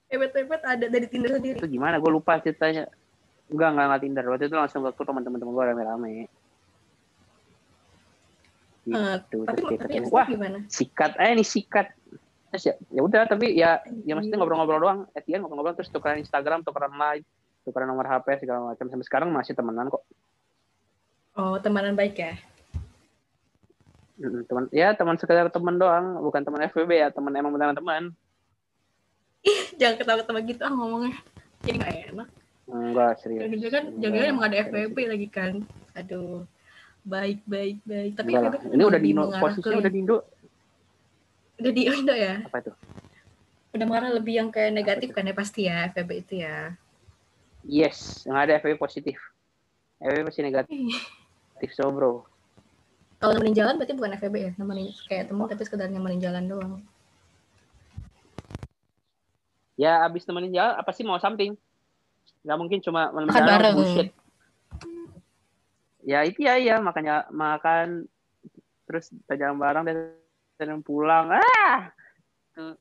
Ebet-ebet 0.07 0.61
ada 0.61 0.85
dari 0.87 1.07
Tinder 1.09 1.33
sendiri. 1.33 1.57
Itu 1.57 1.65
gimana? 1.67 1.97
Gue 1.97 2.13
lupa 2.13 2.37
ceritanya. 2.37 2.85
Enggak, 3.49 3.69
enggak, 3.71 3.85
enggak 3.89 4.03
Tinder. 4.05 4.25
Waktu 4.29 4.45
itu 4.45 4.57
langsung 4.57 4.81
ke 4.85 5.03
teman-teman 5.03 5.41
gue 5.41 5.65
rame-rame. 5.67 6.29
Gitu. 8.83 8.99
Eh, 8.99 9.47
tapi 9.47 9.61
kayak 9.63 9.81
tapi 9.81 9.93
ketemu, 9.95 10.07
abis 10.07 10.15
Wah, 10.15 10.27
gimana? 10.27 10.59
sikat. 10.67 11.13
Eh, 11.19 11.31
ini 11.35 11.45
sikat. 11.47 11.87
Terus 12.53 12.63
ya, 12.69 12.75
ya 12.93 13.01
udah, 13.01 13.23
tapi 13.25 13.47
ya, 13.57 13.81
ya 14.05 14.13
maksudnya 14.13 14.39
ngobrol-ngobrol 14.43 14.81
doang. 14.83 15.01
Etian 15.17 15.41
ngobrol-ngobrol, 15.41 15.79
terus 15.79 15.89
tukeran 15.89 16.21
Instagram, 16.21 16.67
tukeran 16.67 16.93
live, 16.93 17.25
tukeran 17.65 17.89
nomor 17.89 18.05
HP, 18.05 18.45
segala 18.45 18.75
macam. 18.75 18.87
Sampai 18.91 19.07
sekarang 19.07 19.29
masih 19.33 19.57
temenan 19.57 19.89
kok. 19.89 20.05
Oh, 21.33 21.57
temanan 21.57 21.97
baik 21.97 22.21
ya. 22.21 22.37
Teman 24.21 24.69
ya 24.71 24.93
teman 24.95 25.17
sekedar 25.17 25.49
teman 25.49 25.81
doang 25.81 26.21
bukan 26.21 26.45
teman 26.47 26.63
FWB 26.71 26.93
ya 26.95 27.09
teman 27.11 27.35
emang 27.35 27.51
beneran 27.51 27.75
teman 27.75 28.15
Jangan 29.81 29.97
ketawa-ketawa 29.99 30.41
gitu 30.47 30.63
ah 30.63 30.71
ngomongnya. 30.71 31.19
Jadi 31.67 31.77
nggak 31.83 31.95
enak. 32.15 32.29
enggak 32.71 33.13
serius 33.19 33.43
Jangan 33.43 33.71
kan, 33.75 33.85
jangan 33.99 34.23
emang 34.31 34.45
ada 34.47 34.57
FWB 34.71 34.97
lagi 35.11 35.29
kan. 35.29 35.53
Aduh. 35.99 36.47
Baik, 37.03 37.43
baik, 37.45 37.83
baik. 37.83 38.13
Tapi 38.15 38.31
Enggak 38.31 38.63
ini 38.69 38.83
udah 38.83 39.01
di 39.03 39.09
Indo 39.11 39.23
mengarah 39.27 39.43
posisinya 39.43 39.75
ke- 39.75 39.83
udah 39.83 39.91
di 39.91 39.99
Indo 39.99 40.17
udah 41.59 41.73
di 41.73 41.83
Indo 41.85 42.15
ya. 42.15 42.35
apa 42.43 42.59
itu 42.59 42.73
Udah 43.73 43.87
marah 43.89 44.11
lebih 44.13 44.35
yang 44.37 44.49
kayak 44.49 44.71
negatif 44.71 45.11
kan 45.11 45.25
ya 45.25 45.33
pasti 45.33 45.65
ya 45.65 45.89
FVB 45.89 46.11
itu 46.21 46.35
ya. 46.39 46.77
Yes, 47.63 48.23
yang 48.23 48.37
ada 48.37 48.55
FVB 48.55 48.77
positif. 48.77 49.17
FVB 49.97 50.23
pasti 50.25 50.43
negatif, 50.43 51.71
so 51.73 51.89
bro. 51.89 52.27
Kalau 53.17 53.33
nemenin 53.33 53.55
jalan 53.57 53.79
berarti 53.79 53.95
bukan 53.95 54.13
FVB 54.15 54.37
ya, 54.37 54.53
nemenin 54.55 54.93
kayak 55.07 55.31
temen 55.31 55.47
tapi 55.47 55.63
sekedar 55.63 55.89
nemenin 55.89 56.21
jalan 56.21 56.45
doang. 56.45 56.73
Ya 59.75 60.05
abis 60.05 60.29
nemenin 60.29 60.53
jalan 60.53 60.75
apa 60.77 60.91
sih 60.93 61.03
mau 61.03 61.17
samping? 61.17 61.57
Gak 62.43 62.59
mungkin 62.59 62.79
cuma 62.79 63.09
nemenin 63.09 63.33
jalan 63.33 63.49
bareng. 63.49 63.75
bullshit. 63.75 64.09
Ya 66.03 66.27
itu 66.27 66.43
ya 66.43 66.59
ya 66.59 66.83
makanya 66.83 67.31
makan 67.31 68.11
terus 68.91 69.15
jalan 69.31 69.59
bareng 69.59 69.85
dan 70.59 70.83
pulang. 70.83 71.31
Ah, 71.31 71.95
itu 72.53 72.75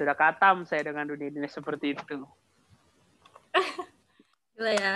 sudah 0.00 0.16
katam 0.16 0.64
saya 0.64 0.88
dengan 0.88 1.04
dunia 1.08 1.28
dunia 1.28 1.50
seperti 1.50 1.92
itu. 1.92 2.02
Gila 4.56 4.72
ya, 4.72 4.94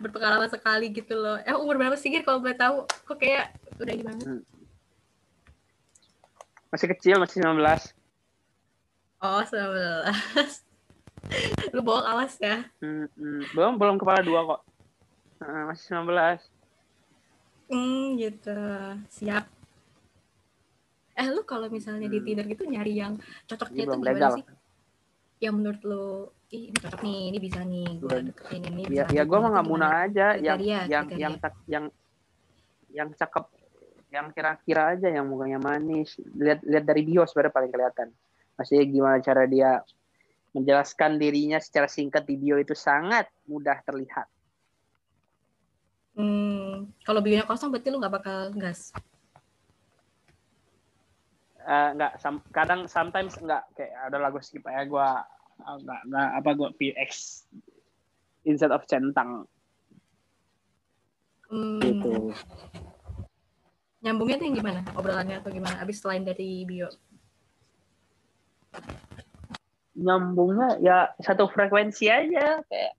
berpengalaman 0.00 0.48
sekali 0.48 0.88
gitu 0.92 1.12
loh. 1.16 1.36
Eh 1.44 1.52
umur 1.56 1.76
berapa 1.76 1.96
sih 1.96 2.08
Gir 2.08 2.24
kalau 2.24 2.40
boleh 2.40 2.56
tahu? 2.56 2.88
Kok 2.88 3.16
kayak 3.20 3.52
udah 3.80 3.94
gimana? 3.96 4.22
Masih 6.70 6.86
kecil, 6.96 7.18
masih 7.18 7.42
19. 7.42 7.60
Oh, 9.20 9.42
19. 9.44 10.64
Lu 11.76 11.80
bohong 11.84 12.06
awas 12.06 12.38
ya. 12.40 12.64
Hmm, 12.80 13.10
hmm. 13.12 13.52
Belum 13.52 13.76
belum 13.76 13.96
kepala 14.00 14.24
dua 14.24 14.40
kok. 14.46 14.60
Heeh, 15.44 15.62
masih 15.68 15.84
19. 15.92 16.59
Hmm, 17.70 18.18
gitu. 18.18 18.58
Siap. 19.08 19.44
Eh, 21.14 21.28
lu 21.30 21.42
kalau 21.46 21.70
misalnya 21.70 22.10
di 22.10 22.18
Hmm. 22.18 22.26
Tinder 22.26 22.46
gitu 22.48 22.64
nyari 22.66 22.98
yang 22.98 23.14
cocoknya 23.46 23.82
itu 23.86 23.94
gimana 23.94 24.10
legal. 24.10 24.32
sih? 24.34 24.44
Yang 25.40 25.54
menurut 25.54 25.82
lu, 25.86 26.04
ih 26.50 26.62
ini 26.68 26.76
cocok 26.76 27.00
nih, 27.00 27.20
ini 27.30 27.38
bisa 27.38 27.60
nih, 27.62 27.88
gue 27.96 28.16
deketin 28.32 28.62
ini. 28.74 28.82
Ya, 28.90 29.04
ya 29.08 29.22
gue 29.22 29.38
mah 29.38 29.50
nggak 29.54 29.66
gimana? 29.70 29.86
muna 29.86 30.04
aja 30.04 30.26
yang 30.36 30.58
Kriteria, 30.58 30.80
yang 30.90 31.04
kriteria. 31.06 31.22
yang 31.22 31.34
cak- 31.38 31.64
yang 31.70 31.84
yang 32.90 33.08
cakep 33.14 33.44
yang 34.10 34.26
kira-kira 34.34 34.98
aja 34.98 35.06
yang 35.06 35.22
mukanya 35.30 35.62
manis 35.62 36.18
lihat 36.34 36.66
lihat 36.66 36.82
dari 36.82 37.06
bio 37.06 37.22
sebenarnya 37.22 37.54
paling 37.54 37.70
kelihatan 37.70 38.08
maksudnya 38.58 38.84
gimana 38.90 39.16
cara 39.22 39.46
dia 39.46 39.70
menjelaskan 40.50 41.14
dirinya 41.14 41.62
secara 41.62 41.86
singkat 41.86 42.26
di 42.26 42.34
bio 42.34 42.58
itu 42.58 42.74
sangat 42.74 43.30
mudah 43.46 43.78
terlihat 43.86 44.26
Hmm, 46.20 46.92
kalau 47.00 47.24
bionya 47.24 47.48
kosong 47.48 47.72
berarti 47.72 47.88
lu 47.88 47.96
nggak 47.96 48.14
bakal 48.20 48.52
gas. 48.60 48.92
Eh, 51.60 51.88
nggak 51.96 52.20
sam- 52.20 52.44
kadang 52.52 52.84
sometimes 52.84 53.40
nggak 53.40 53.62
kayak 53.72 53.92
ada 54.10 54.20
lagu 54.20 54.36
skip 54.40 54.64
aja 54.68 54.84
gue 54.84 55.08
nggak 55.60 56.00
nggak 56.08 56.28
apa 56.40 56.50
gue 56.56 56.68
PX 56.76 57.44
instead 58.48 58.72
of 58.72 58.84
centang 58.88 59.44
Hmm, 61.50 61.82
gitu 61.84 62.32
nyambungnya 64.00 64.40
tuh 64.40 64.46
yang 64.48 64.56
gimana? 64.56 64.80
Obrolannya 64.96 65.44
atau 65.44 65.52
gimana? 65.52 65.76
Abis 65.84 66.00
selain 66.00 66.24
dari 66.24 66.64
bio. 66.64 66.88
nyambungnya 70.00 70.80
ya 70.80 71.12
satu 71.20 71.44
frekuensi 71.52 72.08
aja 72.08 72.64
kayak 72.64 72.92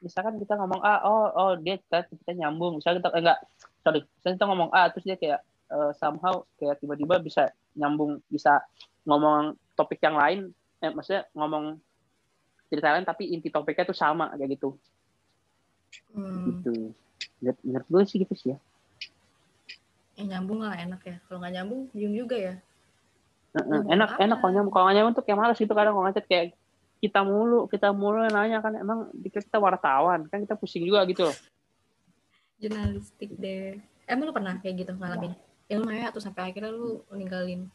misalkan 0.00 0.36
kita 0.36 0.54
ngomong 0.60 0.80
A 0.84 1.02
oh 1.04 1.26
oh 1.32 1.52
dia 1.56 1.80
kita, 1.80 2.04
kita 2.08 2.32
nyambung. 2.36 2.78
Misalnya 2.80 3.00
kita 3.00 3.10
eh, 3.12 3.20
enggak 3.22 3.38
sorry. 3.80 4.00
Misalnya 4.04 4.36
kita 4.36 4.46
ngomong 4.48 4.70
A 4.72 4.82
terus 4.92 5.04
dia 5.04 5.16
kayak 5.16 5.40
eh, 5.72 5.90
somehow 5.96 6.44
kayak 6.60 6.76
tiba-tiba 6.80 7.20
bisa 7.20 7.50
nyambung 7.76 8.20
bisa 8.28 8.60
ngomong 9.08 9.56
topik 9.76 10.00
yang 10.02 10.16
lain. 10.16 10.52
Eh, 10.84 10.92
maksudnya 10.92 11.24
ngomong 11.32 11.80
cerita 12.66 12.92
lain 12.92 13.06
tapi 13.06 13.30
inti 13.30 13.48
topiknya 13.48 13.86
tuh 13.86 13.96
sama 13.96 14.34
kayak 14.34 14.58
gitu. 14.58 14.76
Hmm, 16.12 16.44
gitu. 16.50 16.92
Menurut, 17.40 17.58
menurut 17.62 17.86
gue 17.88 18.02
sih 18.08 18.18
gitu 18.20 18.34
sih 18.36 18.48
ya. 18.52 18.58
Eh, 20.16 20.24
nyambung 20.24 20.64
lah 20.64 20.76
enak 20.76 21.00
ya. 21.04 21.16
Kalau 21.28 21.38
nggak 21.40 21.54
nyambung, 21.60 21.80
bingung 21.92 22.16
juga 22.16 22.36
ya. 22.36 22.54
Heeh, 23.56 23.64
Ngomong 23.68 23.92
enak 23.92 24.10
apa? 24.16 24.20
enak 24.24 24.36
kalau 24.40 24.52
nyambung. 24.52 24.72
Kalau 24.72 24.84
nggak 24.88 24.96
nyambung 24.96 25.14
tuh 25.16 25.24
kayak 25.24 25.38
malas 25.38 25.58
gitu 25.60 25.72
kadang. 25.72 25.94
Kalau 25.96 26.04
ngechat 26.08 26.26
kayak 26.28 26.44
kita 27.06 27.22
mulu 27.22 27.70
kita 27.70 27.94
mulu 27.94 28.26
yang 28.26 28.34
nanya 28.34 28.58
kan 28.58 28.74
emang 28.74 29.06
dikira 29.14 29.46
kita 29.46 29.62
wartawan 29.62 30.26
kan 30.26 30.42
kita 30.42 30.58
pusing 30.58 30.82
juga 30.82 31.06
gitu 31.06 31.30
loh 31.30 31.36
Jurnalistik 32.56 33.36
deh. 33.36 33.76
Emang 34.08 34.30
lu 34.30 34.32
pernah 34.32 34.56
kayak 34.56 34.86
gitu 34.86 34.92
ngalamin? 34.96 35.36
Yang 35.68 35.78
lu 35.82 35.86
nanya 35.92 36.08
tuh 36.08 36.24
sampai 36.24 36.48
akhirnya 36.48 36.72
lu 36.72 37.04
ninggalin. 37.12 37.68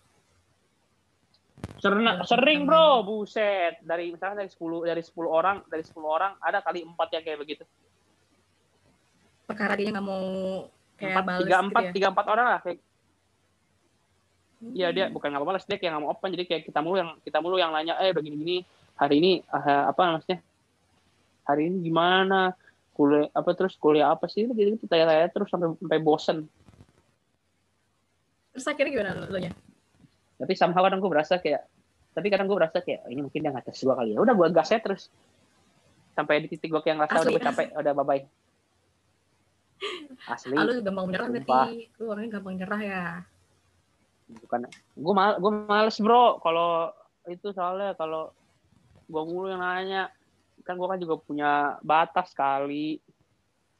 Sering, 1.77 2.05
sering 2.25 2.65
bro, 2.65 3.05
buset. 3.05 3.77
Dari 3.85 4.09
misalnya 4.09 4.41
dari 4.41 4.49
10 4.49 4.89
dari 4.89 5.01
10 5.05 5.13
orang, 5.29 5.61
dari 5.69 5.83
10 5.85 6.01
orang 6.01 6.33
ada 6.41 6.65
kali 6.65 6.81
empat 6.81 7.07
yang 7.13 7.23
kayak 7.23 7.39
begitu. 7.45 7.63
Perkara 9.45 9.77
dia 9.77 9.93
nggak 9.93 10.05
mau 10.05 10.65
kayak 10.97 11.13
Empat, 11.13 11.25
tiga 11.45 11.57
gitu 11.57 11.65
empat, 11.69 11.83
ya. 11.83 11.91
tiga 11.93 12.07
empat 12.09 12.25
orang 12.25 12.47
lah. 12.49 12.59
Kayak, 12.65 12.79
Hmm. 14.61 14.77
Iya 14.77 14.93
dia 14.93 15.05
bukan 15.09 15.33
nggak 15.33 15.41
balas 15.41 15.65
dia 15.65 15.81
kayak 15.81 15.89
nggak 15.89 16.03
mau 16.05 16.13
open. 16.13 16.29
Jadi 16.37 16.45
kayak 16.45 16.63
kita 16.69 16.79
mulu 16.85 17.01
yang 17.01 17.17
kita 17.25 17.37
mulu 17.41 17.57
yang 17.57 17.73
nanya, 17.73 17.97
eh 17.97 18.13
begini 18.13 18.37
gini 18.37 18.57
hari 18.97 19.15
ini 19.19 19.31
eh, 19.43 19.83
apa 19.87 20.19
maksudnya? 20.19 20.39
Hari 21.47 21.61
ini 21.67 21.77
gimana? 21.87 22.55
Kuliah 22.91 23.31
apa 23.31 23.49
terus 23.55 23.73
kuliah 23.79 24.11
apa 24.11 24.27
sih? 24.27 24.45
Gitu 24.45 24.75
gitu 24.77 24.85
tanya-tanya 24.87 25.31
terus 25.31 25.47
sampai 25.47 25.73
sampai 25.79 25.99
bosen. 26.03 26.37
Terus 28.51 28.65
akhirnya 28.67 28.91
gimana 28.91 29.09
lu 29.31 29.39
nya? 29.39 29.51
Tapi 30.41 30.53
somehow 30.57 30.83
kadang 30.83 30.99
gue 30.99 31.11
berasa 31.11 31.37
kayak, 31.39 31.63
tapi 32.11 32.27
kadang 32.33 32.49
gue 32.49 32.57
berasa 32.57 32.81
kayak 32.81 33.05
"Oh, 33.05 33.13
ini 33.13 33.21
mungkin 33.23 33.39
dia 33.45 33.51
nggak 33.53 33.71
tes 33.71 33.79
gue 33.79 33.95
kali 33.95 34.11
ya. 34.13 34.19
Udah 34.19 34.33
gue 34.35 34.47
gas 34.51 34.73
aja 34.73 34.81
terus 34.83 35.07
sampai 36.11 36.43
di 36.43 36.47
titik 36.51 36.67
gue 36.73 36.81
kayak 36.83 36.99
ngerasa 36.99 37.15
udah 37.15 37.23
Asli. 37.23 37.33
gue 37.33 37.43
capek, 37.47 37.67
udah 37.77 37.93
bye 37.95 38.05
bye. 38.05 38.21
Asli. 40.35 40.55
Ah, 40.59 40.63
lu 40.67 40.83
gampang 40.83 41.05
menyerah 41.07 41.27
berarti. 41.31 41.87
Lu 41.95 42.03
orangnya 42.11 42.29
gampang 42.37 42.55
nyerah 42.59 42.81
ya. 42.83 43.03
bukan 44.31 44.63
gue 44.95 45.11
mal 45.11 45.35
gue 45.43 45.51
males 45.67 45.99
bro 45.99 46.39
kalau 46.39 46.87
itu 47.27 47.51
soalnya 47.51 47.91
kalau 47.99 48.31
gue 49.11 49.23
mulu 49.27 49.51
yang 49.51 49.59
nanya. 49.59 50.07
Kan 50.63 50.79
gue 50.79 50.87
kan 50.87 50.99
juga 51.01 51.19
punya 51.19 51.75
batas 51.83 52.31
kali 52.31 53.03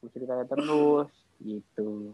bisa 0.02 0.16
ditanya 0.20 0.44
terus 0.44 1.08
gitu. 1.40 2.12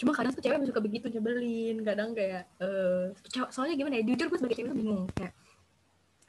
Cuma 0.00 0.16
kadang 0.16 0.32
tuh 0.32 0.40
cewek 0.40 0.64
suka 0.64 0.80
begitu 0.80 1.06
nyebelin. 1.12 1.84
Kadang 1.84 2.16
kayak 2.16 2.48
eh 2.56 3.12
cewek- 3.28 3.52
soalnya 3.52 3.76
gimana 3.76 4.00
ya? 4.00 4.08
Jujur 4.08 4.26
gue 4.32 4.38
sebagai 4.40 4.56
cewek 4.56 4.70
tuh 4.72 4.78
bingung. 4.78 5.04
Kayak 5.12 5.34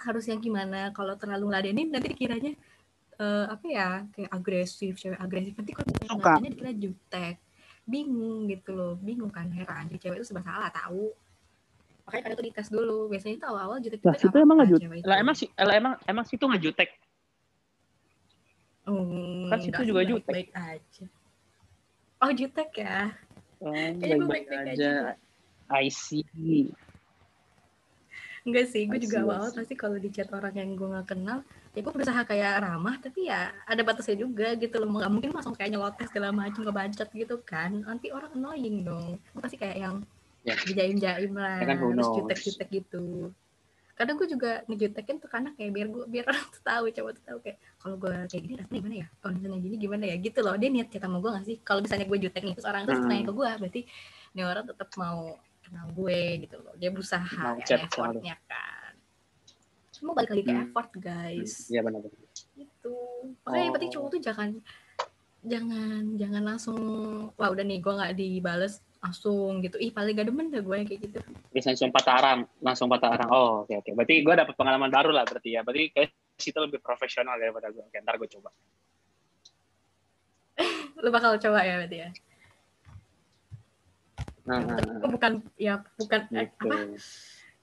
harusnya 0.01 0.35
gimana? 0.41 0.89
Kalau 0.91 1.15
terlalu 1.15 1.53
ngeladenin 1.53 1.87
nanti 1.93 2.11
dikiranya 2.11 2.51
eh 3.21 3.45
apa 3.47 3.65
ya 3.69 3.89
kayak 4.11 4.31
agresif 4.33 4.97
cewek 4.97 5.21
agresif. 5.21 5.53
Nanti 5.55 5.71
kalau 5.71 5.87
misalnya 5.87 6.09
Suka. 6.11 6.19
ngeladenin 6.19 6.51
dikira 6.51 6.71
jutek 6.75 7.35
bingung 7.85 8.49
gitu 8.49 8.69
loh. 8.73 8.93
Bingung 8.97 9.29
kan 9.31 9.47
heran. 9.53 9.87
Jadi 9.87 9.99
cewek 10.01 10.17
itu 10.19 10.27
serba 10.27 10.41
salah 10.43 10.73
tahu 10.73 11.13
makanya 12.05 12.23
kadang 12.27 12.37
tuh 12.37 12.47
dites 12.49 12.69
dulu 12.69 12.97
biasanya 13.11 13.35
tuh 13.39 13.47
awal-awal 13.53 13.77
jutek 13.79 13.99
lah 14.03 14.15
situ 14.17 14.35
emang 14.35 14.55
nggak 14.61 14.69
jutek 14.73 14.89
lah 15.05 15.17
emang 15.21 15.35
sih 15.37 15.47
lah 15.55 15.75
emang 15.77 15.93
emang 16.09 16.25
situ 16.25 16.43
nggak 16.43 16.63
jutek 16.63 16.89
oh, 18.89 19.47
kan 19.47 19.57
situ 19.61 19.81
juga 19.85 20.01
jutek. 20.03 20.33
baik 20.33 20.49
aja 20.57 21.05
oh 22.21 22.31
jutek 22.33 22.69
ya 22.75 22.97
oh, 23.61 23.71
baik-baik 23.71 24.49
baik-baik 24.49 24.75
aja 24.75 25.15
aja. 25.15 25.19
I 25.71 25.87
see 25.87 26.25
Enggak 28.41 28.73
sih, 28.73 28.89
gue 28.89 28.97
juga 28.97 29.21
awal 29.21 29.53
pasti 29.53 29.77
kalau 29.77 30.01
di 30.01 30.09
chat 30.09 30.25
orang 30.33 30.49
yang 30.57 30.73
gue 30.73 30.89
gak 30.97 31.13
kenal, 31.13 31.45
ya 31.77 31.79
gue 31.85 31.93
berusaha 31.93 32.25
kayak 32.25 32.65
ramah, 32.65 32.97
tapi 32.97 33.29
ya 33.29 33.53
ada 33.69 33.85
batasnya 33.85 34.17
juga 34.17 34.57
gitu 34.57 34.81
loh. 34.81 34.97
Nggak 34.97 35.11
mungkin 35.13 35.29
langsung 35.29 35.53
kayak 35.53 35.77
nyelotes 35.77 36.09
segala 36.09 36.33
macam 36.33 36.65
ngebacot 36.65 37.09
gitu 37.13 37.37
kan. 37.45 37.85
Nanti 37.85 38.09
orang 38.09 38.33
annoying 38.33 38.81
dong. 38.81 39.21
Gue 39.29 39.41
pasti 39.45 39.61
kayak 39.61 39.77
yang 39.77 39.95
Ya. 40.41 40.57
jaim-jaim 40.57 41.33
lah, 41.33 41.61
Ya 41.61 41.65
kan, 41.69 41.77
terus 41.77 42.09
jutek-jutek 42.17 42.67
gitu. 42.71 43.29
Kadang 43.93 44.17
gue 44.17 44.25
juga 44.25 44.65
ngejutekin 44.65 45.21
tuh 45.21 45.29
karena 45.29 45.53
kayak 45.53 45.69
biar 45.69 45.87
gue 45.87 46.03
biar 46.09 46.25
orang 46.33 46.47
tuh 46.49 46.61
tahu, 46.61 46.83
coba 46.89 47.09
tuh 47.13 47.23
tahu 47.23 47.37
kayak 47.45 47.57
kalau 47.77 47.95
gue 47.95 48.13
kayak 48.25 48.41
gini 48.41 48.53
rasanya 48.57 48.77
gimana 48.81 48.95
ya? 48.97 49.07
Kalau 49.21 49.31
misalnya 49.37 49.59
gini 49.61 49.75
gimana 49.77 50.03
ya? 50.09 50.15
Gitu 50.17 50.39
loh. 50.41 50.55
Dia 50.57 50.69
niat 50.69 50.87
chat 50.89 51.01
sama 51.01 51.17
gue 51.21 51.29
gak 51.29 51.45
sih? 51.45 51.57
Kalau 51.61 51.79
misalnya 51.85 52.05
gue 52.09 52.17
jutek 52.19 52.41
nih 52.41 52.53
terus 52.57 52.65
orang 52.65 52.83
terus 52.83 52.99
Hmm. 52.99 53.09
nanya 53.09 53.23
ke 53.23 53.33
gue, 53.33 53.49
berarti 53.61 53.81
ini 54.31 54.41
orang 54.41 54.65
tetap 54.65 54.89
mau 54.95 55.19
kenal 55.61 55.85
gue 55.93 56.19
gitu 56.41 56.55
loh. 56.57 56.73
Dia 56.75 56.89
berusaha 56.89 57.29
Mau 57.37 57.55
ya, 57.59 57.77
effortnya 57.77 58.35
kan. 58.49 58.93
Semua 59.93 60.13
balik 60.17 60.29
lagi 60.33 60.43
ke 60.43 60.51
Hmm. 60.51 60.63
effort 60.65 60.89
guys. 60.97 61.53
iya 61.69 61.81
benar 61.81 62.01
benar 62.01 62.17
Gitu. 62.57 62.97
Makanya 63.45 63.61
yang 63.61 63.73
penting 63.77 63.89
Oh. 63.89 63.95
cowok 63.95 64.09
tuh 64.09 64.21
jangan 64.23 64.49
jangan 65.41 66.01
jangan 66.15 66.43
langsung 66.43 66.77
wah 67.33 67.49
udah 67.49 67.61
nih 67.61 67.77
gue 67.77 67.89
nggak 67.91 68.13
dibales 68.13 68.81
langsung 69.01 69.65
gitu. 69.65 69.81
Ih 69.81 69.89
paling 69.89 70.13
gak 70.13 70.29
demen 70.29 70.53
dah 70.53 70.61
gue 70.61 70.75
yang 70.77 70.87
kayak 70.87 71.01
gitu. 71.09 71.19
Bisa 71.49 71.73
langsung 71.73 71.89
patah 71.89 72.15
arang 72.21 72.39
langsung 72.61 72.87
patah 72.87 73.09
arang. 73.17 73.29
Oh 73.33 73.65
oke 73.65 73.73
oke. 73.81 73.91
Berarti 73.97 74.15
gue 74.21 74.33
dapet 74.37 74.53
pengalaman 74.53 74.93
baru 74.93 75.09
lah 75.09 75.25
berarti 75.25 75.57
ya. 75.57 75.65
Berarti 75.65 75.89
kayak 75.89 76.13
situ 76.37 76.57
lebih 76.61 76.79
profesional 76.79 77.35
daripada 77.41 77.73
gue. 77.73 77.81
Oke 77.81 77.97
ntar 77.97 78.21
gue 78.21 78.29
coba. 78.29 78.53
Lu 81.03 81.09
bakal 81.09 81.41
coba 81.41 81.65
ya 81.65 81.81
berarti 81.81 81.97
ya? 81.97 82.09
Nah, 84.41 84.57
nah, 84.57 84.77
nah. 84.77 85.09
bukan 85.09 85.31
ya 85.57 85.81
bukan 85.97 86.21
eh, 86.37 86.45
gitu. 86.45 86.69
apa? 86.69 86.77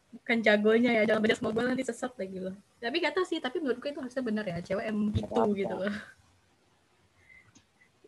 Bukan 0.09 0.37
jagonya 0.42 0.90
ya. 0.98 1.03
Jangan 1.07 1.22
beda 1.22 1.35
sama 1.38 1.55
gue 1.55 1.62
nanti 1.70 1.85
sesat 1.87 2.12
lagi 2.18 2.38
loh. 2.42 2.55
Tapi 2.83 2.98
gak 2.98 3.14
tau 3.14 3.22
sih 3.22 3.38
tapi 3.38 3.62
menurutku 3.62 3.87
itu 3.87 4.03
harusnya 4.03 4.27
benar 4.27 4.42
ya. 4.42 4.59
Cewek 4.59 4.85
emang 4.90 5.14
gitu 5.14 5.31
Apa-apa. 5.31 5.55
gitu 5.55 5.74
loh 5.79 5.94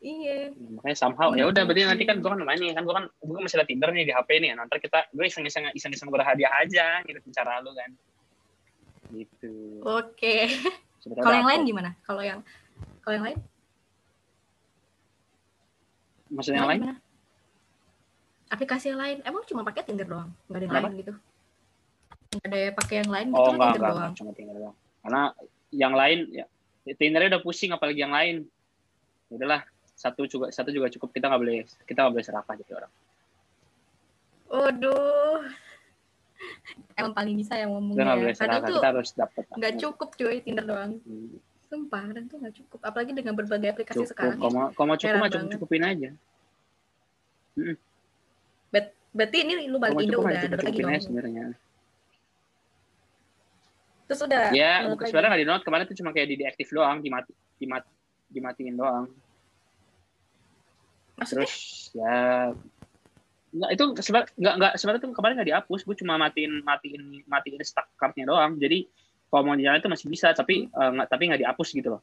iya. 0.01 0.49
Makanya 0.57 0.97
somehow 0.97 1.37
ya 1.37 1.49
udah 1.49 1.63
berarti 1.69 1.85
nanti 1.85 2.05
kan 2.09 2.25
gue 2.25 2.31
kan 2.33 2.41
main 2.41 2.57
nih 2.57 2.73
kan 2.73 2.83
gue 2.89 2.95
kan 2.97 3.05
gue 3.09 3.35
kan 3.37 3.43
masih 3.45 3.57
ada 3.61 3.69
Tinder 3.69 3.91
nih 3.93 4.09
di 4.09 4.13
HP 4.17 4.29
nih 4.41 4.57
nanti 4.57 4.81
kita 4.81 5.09
gue 5.13 5.25
iseng 5.29 5.45
iseng 5.45 5.69
iseng 5.77 5.93
iseng 5.93 6.09
berhadiah 6.09 6.53
aja 6.57 7.05
gitu 7.05 7.21
cara 7.37 7.61
lu 7.61 7.77
kan. 7.77 7.91
Gitu. 9.13 9.85
Oke. 9.85 10.49
Sebenarnya 11.01 11.25
kalau 11.25 11.37
yang 11.37 11.49
lain 11.49 11.61
gimana? 11.69 11.91
Kalau 12.05 12.23
yang 12.25 12.41
kalau 13.05 13.15
yang 13.17 13.27
lain? 13.29 13.39
Maksudnya 16.31 16.59
yang 16.65 16.71
lain 16.71 16.81
gimana? 16.81 16.99
Aplikasi 18.51 18.85
yang 18.93 19.01
lain? 19.01 19.17
Emang 19.23 19.43
cuma 19.47 19.63
pakai 19.63 19.83
Tinder 19.85 20.09
doang? 20.09 20.31
Nggak 20.49 20.59
ada 20.59 20.65
yang 20.65 20.73
Kenapa? 20.73 20.87
lain 20.89 21.01
gitu? 21.01 21.13
Nggak 22.31 22.49
ada 22.49 22.59
yang 22.59 22.77
pakai 22.77 22.95
yang 23.01 23.11
lain 23.11 23.27
gitu 23.29 23.41
oh 23.41 23.45
kan 23.45 23.53
enggak 23.53 23.69
Tinder 23.69 23.81
enggak, 23.81 23.91
doang. 23.91 24.01
enggak 24.01 24.19
cuma 24.19 24.31
Tinder 24.33 24.57
doang. 24.57 24.77
Karena 25.01 25.23
yang 25.71 25.95
lain 25.95 26.19
ya 26.33 26.47
Tindernya 26.97 27.29
udah 27.37 27.43
pusing 27.45 27.71
apalagi 27.73 28.01
yang 28.01 28.15
lain. 28.15 28.37
Ya 29.31 29.35
udahlah 29.39 29.61
satu 30.01 30.25
juga 30.25 30.49
satu 30.49 30.73
juga 30.73 30.89
cukup 30.89 31.13
kita 31.13 31.29
nggak 31.29 31.41
boleh 31.45 31.59
kita 31.85 31.99
nggak 32.01 32.15
boleh 32.17 32.25
serakah 32.25 32.55
jadi 32.65 32.73
orang 32.81 32.93
Waduh. 34.51 35.47
Emang 36.99 37.15
paling 37.15 37.39
bisa 37.39 37.55
yang 37.55 37.71
ngomong 37.71 37.95
kita 37.95 38.03
nggak 38.03 38.19
boleh 38.19 38.35
ya. 38.35 38.35
Kadang 38.35 38.51
serakah 38.51 38.67
tuh 38.67 38.75
kita 38.75 38.89
harus 38.91 39.11
dapat 39.15 39.43
nggak 39.55 39.75
cukup 39.79 40.09
cuy 40.19 40.37
Tinder 40.43 40.67
doang. 40.67 40.93
Hmm, 41.07 41.39
Sumpah, 41.71 42.03
kadang 42.11 42.27
tuh 42.27 42.37
nggak 42.43 42.55
cukup. 42.59 42.81
Apalagi 42.83 43.13
dengan 43.15 43.39
berbagai 43.39 43.69
aplikasi 43.71 44.03
cukup 44.03 44.11
sekarang. 44.11 44.39
kalau 44.43 44.51
mau 44.51 44.67
kalau 44.75 44.87
mau 44.91 44.99
cukup 44.99 45.17
mah 45.23 45.31
cukup 45.31 45.49
cukupin 45.55 45.85
aja 45.87 46.11
Berarti 49.11 49.37
ini 49.43 49.67
lu 49.67 49.79
balik 49.83 50.07
Indo 50.07 50.23
udah 50.23 50.39
cukup 50.39 50.55
ada 50.55 50.67
lagi 50.67 50.81
dong. 50.83 51.03
sebenarnya 51.03 51.45
Terus 54.11 54.21
udah. 54.27 54.51
ya 54.51 54.73
sebenarnya 54.91 55.29
nggak 55.31 55.41
di 55.43 55.47
download 55.47 55.67
kemarin 55.67 55.85
tuh 55.87 55.97
cuma 56.03 56.11
kayak 56.11 56.29
di 56.31 56.37
deaktif 56.43 56.67
doang 56.75 56.99
dimati 56.99 57.31
dimat 57.63 57.87
dimatiin 58.31 58.75
doang 58.75 59.07
Maksudnya? 61.21 61.45
terus 61.45 61.55
ya 61.93 62.17
nggak 63.51 63.71
itu 63.75 63.85
sebenarnya 63.99 64.31
nggak 64.39 64.55
nggak 64.63 64.73
sebenarnya 64.79 65.01
tuh 65.03 65.11
kemarin 65.11 65.35
nggak 65.37 65.49
dihapus 65.51 65.81
gue 65.83 65.97
cuma 65.99 66.15
matiin 66.17 66.53
matiin 66.63 67.03
matiin 67.27 67.59
stuck 67.67 67.91
cardnya 67.99 68.31
doang 68.31 68.55
jadi 68.57 68.87
kalau 69.27 69.43
mau 69.43 69.59
jalan 69.59 69.83
itu 69.83 69.91
masih 69.91 70.07
bisa 70.07 70.31
tapi 70.31 70.71
eh, 70.71 70.91
nggak 70.95 71.09
tapi 71.11 71.23
nggak 71.27 71.41
dihapus 71.43 71.69
gitu 71.75 71.99
loh 71.99 72.03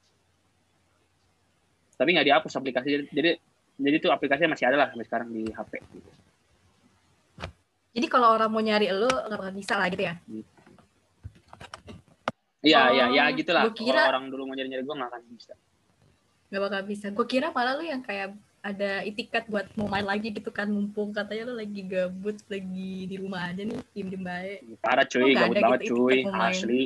tapi 1.98 2.14
nggak 2.14 2.28
dihapus 2.28 2.52
aplikasi 2.52 2.88
jadi 2.94 3.04
jadi, 3.10 3.32
jadi 3.80 3.96
tuh 3.98 4.12
aplikasinya 4.12 4.54
masih 4.54 4.66
ada 4.70 4.78
lah 4.78 4.88
sampai 4.92 5.08
sekarang 5.08 5.28
di 5.34 5.44
HP 5.50 5.72
gitu. 5.98 6.10
Jadi 7.98 8.08
kalau 8.14 8.30
orang 8.38 8.54
mau 8.54 8.62
nyari 8.62 8.94
lu 8.94 9.10
nggak 9.10 9.40
bakal 9.42 9.56
bisa 9.58 9.74
lah 9.74 9.90
gitu 9.90 10.04
ya. 10.06 10.14
iya 12.62 12.80
Oh, 12.86 12.94
iya 12.94 13.06
ya 13.10 13.24
gitulah 13.34 13.66
kira- 13.74 14.06
kalau 14.06 14.12
orang 14.14 14.26
dulu 14.30 14.46
mau 14.46 14.54
nyari 14.54 14.70
nyari 14.70 14.84
gue 14.86 14.94
nggak 14.94 15.10
akan 15.10 15.22
bisa 15.34 15.54
Nggak 16.48 16.62
bakal 16.64 16.82
bisa. 16.86 17.06
Gue 17.12 17.26
kira 17.26 17.50
malah 17.50 17.74
lu 17.76 17.84
yang 17.84 18.06
kayak 18.06 18.38
ada 18.68 19.00
itikat 19.08 19.48
buat 19.48 19.64
mau 19.80 19.88
main 19.88 20.04
lagi 20.04 20.28
gitu 20.28 20.52
kan 20.52 20.68
mumpung 20.68 21.16
katanya 21.16 21.48
lu 21.48 21.56
lagi 21.56 21.88
gabut 21.88 22.36
lagi 22.52 23.08
di 23.08 23.16
rumah 23.16 23.48
aja 23.48 23.64
nih 23.64 23.80
diem 23.96 24.08
diem 24.12 24.24
baik 24.28 24.60
parah 24.84 25.08
cuy 25.08 25.32
gabut 25.32 25.56
ada 25.56 25.64
banget 25.64 25.80
gitu, 25.88 25.96
cuy 25.96 26.18
asli 26.28 26.84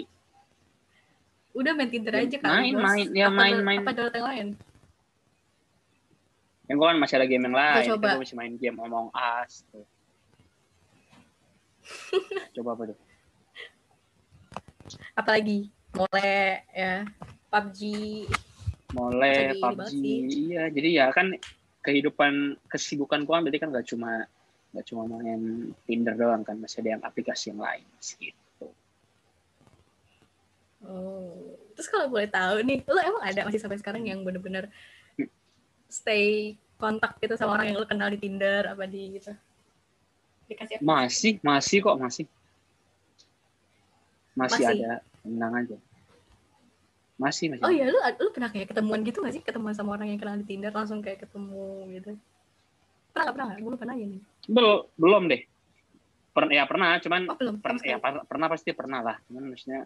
udah 1.58 1.74
main 1.74 1.89
Tinder 1.89 2.13
Ya, 2.13 2.22
aja 2.30 2.38
kan 2.38 2.50
main, 2.62 2.76
main. 2.78 3.08
Ya, 3.17 3.28
apa, 3.28 3.36
main, 3.36 3.58
main. 3.65 3.80
apa 3.82 3.91
ada 3.98 4.13
yang 4.13 4.28
lain 4.30 4.48
yang 6.70 6.78
gue 6.78 6.88
kan 6.88 6.98
masih 7.02 7.15
ada 7.17 7.28
game 7.28 7.44
yang 7.50 7.58
lain 7.58 7.86
coba. 7.98 8.10
gue 8.13 8.22
masih 8.30 8.38
main 8.38 8.54
game 8.56 8.78
Among 8.78 9.10
Us 9.12 9.65
tuh. 9.74 9.86
coba 12.62 12.70
apa 12.78 12.84
tuh 12.94 12.98
apalagi 15.17 15.74
mole 15.98 16.62
ya 16.78 17.10
PUBG 17.50 17.82
Mole, 18.91 19.56
PUBG, 19.56 19.91
iya. 20.52 20.67
Jadi 20.67 20.89
ya 21.00 21.15
kan 21.15 21.32
kehidupan 21.82 22.58
kesibukan 22.70 23.26
gua 23.26 23.39
kan 23.39 23.41
berarti 23.46 23.60
kan 23.62 23.70
gak 23.74 23.88
cuma 23.89 24.26
gak 24.72 24.86
cuma 24.88 25.04
main 25.06 25.74
Tinder 25.84 26.15
doang 26.15 26.48
kan, 26.48 26.56
masih 26.56 26.80
ada 26.86 26.89
yang 26.96 27.04
aplikasi 27.04 27.52
yang 27.52 27.60
lain 27.60 27.86
gitu. 28.00 28.67
oh 30.88 31.58
terus 31.76 31.88
kalau 31.91 32.08
boleh 32.08 32.30
tahu 32.30 32.62
nih 32.63 32.86
lu 32.86 33.00
emang 33.00 33.24
ada 33.26 33.41
masih 33.44 33.60
sampai 33.60 33.82
sekarang 33.82 34.06
yang 34.08 34.22
bener-bener 34.24 34.70
stay 35.91 36.56
kontak 36.80 37.20
gitu 37.20 37.36
sama 37.36 37.60
orang 37.60 37.74
yang 37.74 37.78
lu 37.78 37.88
kenal 37.89 38.08
di 38.08 38.17
Tinder 38.17 38.72
apa 38.72 38.88
di 38.88 39.20
gitu 39.20 39.36
apa? 40.52 40.84
Masih, 40.84 41.39
masih 41.39 41.78
kok 41.80 41.96
masih. 41.96 42.26
Masih, 44.36 44.63
Masih? 44.63 44.84
ada, 44.84 44.91
tenang 45.24 45.54
aja. 45.60 45.78
Masih, 47.21 47.53
masih. 47.53 47.62
oh 47.62 47.69
iya 47.69 47.86
lu 47.86 48.01
lu 48.01 48.29
pernah 48.34 48.49
kayak 48.49 48.73
ketemuan 48.73 49.05
gitu 49.05 49.21
gak 49.21 49.34
sih 49.38 49.43
ketemuan 49.45 49.77
sama 49.77 49.93
orang 49.93 50.10
yang 50.10 50.17
kenal 50.17 50.34
di 50.41 50.45
Tinder 50.49 50.73
langsung 50.73 51.05
kayak 51.05 51.21
ketemu 51.29 51.86
gitu 51.93 52.12
pernah 53.13 53.23
gak 53.29 53.36
pernah 53.38 53.47
gak 53.53 53.60
gue 53.62 53.77
pernah 53.77 53.95
ya 53.95 54.07
nih 54.10 54.21
Belum, 54.49 54.89
belum 54.97 55.23
deh. 55.29 55.41
Pernah 56.31 56.53
ya 56.55 56.63
pernah, 56.63 56.89
cuman 56.97 57.21
oh 57.29 57.38
belum 57.38 57.55
pernah 57.62 57.77
sama 57.77 57.91
ya 57.91 57.97
par- 57.99 58.25
pernah 58.25 58.47
pasti 58.49 58.69
pernah 58.71 58.99
lah. 59.03 59.15
Cuman 59.27 59.51
maksudnya 59.51 59.81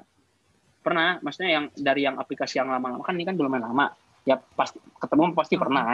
pernah, 0.79 1.17
maksudnya 1.19 1.49
yang 1.51 1.65
dari 1.73 2.01
yang 2.05 2.15
aplikasi 2.21 2.61
yang 2.61 2.69
lama-lama 2.69 3.01
kan 3.01 3.17
ini 3.17 3.25
kan 3.25 3.35
belum 3.35 3.57
lama. 3.57 3.91
Ya 4.23 4.37
pasti 4.37 4.77
ketemu 5.01 5.33
pasti 5.33 5.57
Hmm. 5.57 5.63
pernah. 5.65 5.89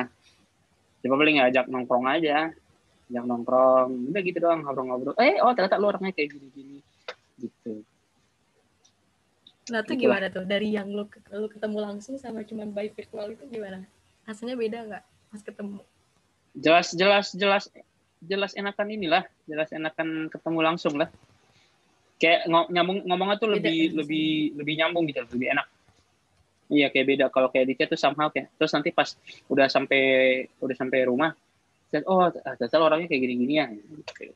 Coba 1.01 1.15
paling 1.17 1.35
ngajak 1.41 1.65
nongkrong 1.71 2.05
aja. 2.05 2.51
Ajak 3.11 3.23
nongkrong, 3.27 3.89
udah 4.11 4.21
gitu 4.21 4.37
doang 4.37 4.61
ngobrol-ngobrol. 4.61 5.15
Eh, 5.17 5.39
oh 5.41 5.51
ternyata 5.55 5.79
lu 5.79 5.87
orangnya 5.89 6.11
kayak 6.13 6.29
gini-gini. 6.35 6.79
Gitu. 7.39 7.81
Nah 9.71 9.81
tuh 9.87 9.95
gimana 9.95 10.27
tuh 10.27 10.43
dari 10.43 10.75
yang 10.75 10.91
lu, 10.91 11.07
lu 11.07 11.47
ketemu 11.47 11.77
langsung 11.79 12.19
sama 12.19 12.43
cuman 12.43 12.75
by 12.75 12.91
virtual 12.91 13.31
itu 13.31 13.47
gimana? 13.47 13.87
Rasanya 14.27 14.59
beda 14.59 14.77
nggak 14.83 15.03
pas 15.31 15.41
ketemu? 15.41 15.79
Jelas 16.51 16.87
jelas 16.91 17.27
jelas 17.31 17.63
jelas 18.19 18.51
enakan 18.59 18.87
inilah, 18.91 19.23
jelas 19.47 19.71
enakan 19.71 20.27
ketemu 20.27 20.59
langsung 20.59 20.99
lah. 20.99 21.07
Kayak 22.19 22.45
ngo- 22.51 22.69
nyambung 22.69 22.99
ngomongnya 23.07 23.39
tuh 23.39 23.49
Beda 23.55 23.71
lebih 23.71 23.79
ya, 23.79 23.91
lebih 23.97 24.27
lebih 24.59 24.73
nyambung 24.77 25.03
gitu, 25.07 25.23
lebih 25.23 25.47
enak. 25.55 25.67
Iya 26.71 26.87
kayak 26.91 27.07
beda 27.07 27.25
kalau 27.31 27.47
kayak 27.51 27.67
di 27.67 27.73
chat 27.79 27.87
tuh 27.87 27.99
somehow 27.99 28.27
kayak 28.31 28.51
terus 28.59 28.71
nanti 28.75 28.91
pas 28.91 29.15
udah 29.47 29.67
sampai 29.71 30.03
udah 30.59 30.75
sampai 30.75 30.99
rumah 31.03 31.31
chat 31.91 32.03
oh 32.07 32.31
ternyata 32.31 32.75
lo 32.79 32.87
orangnya 32.87 33.11
kayak 33.11 33.21
gini-gini 33.27 33.53
ya 33.59 33.67
gitu. 33.75 34.31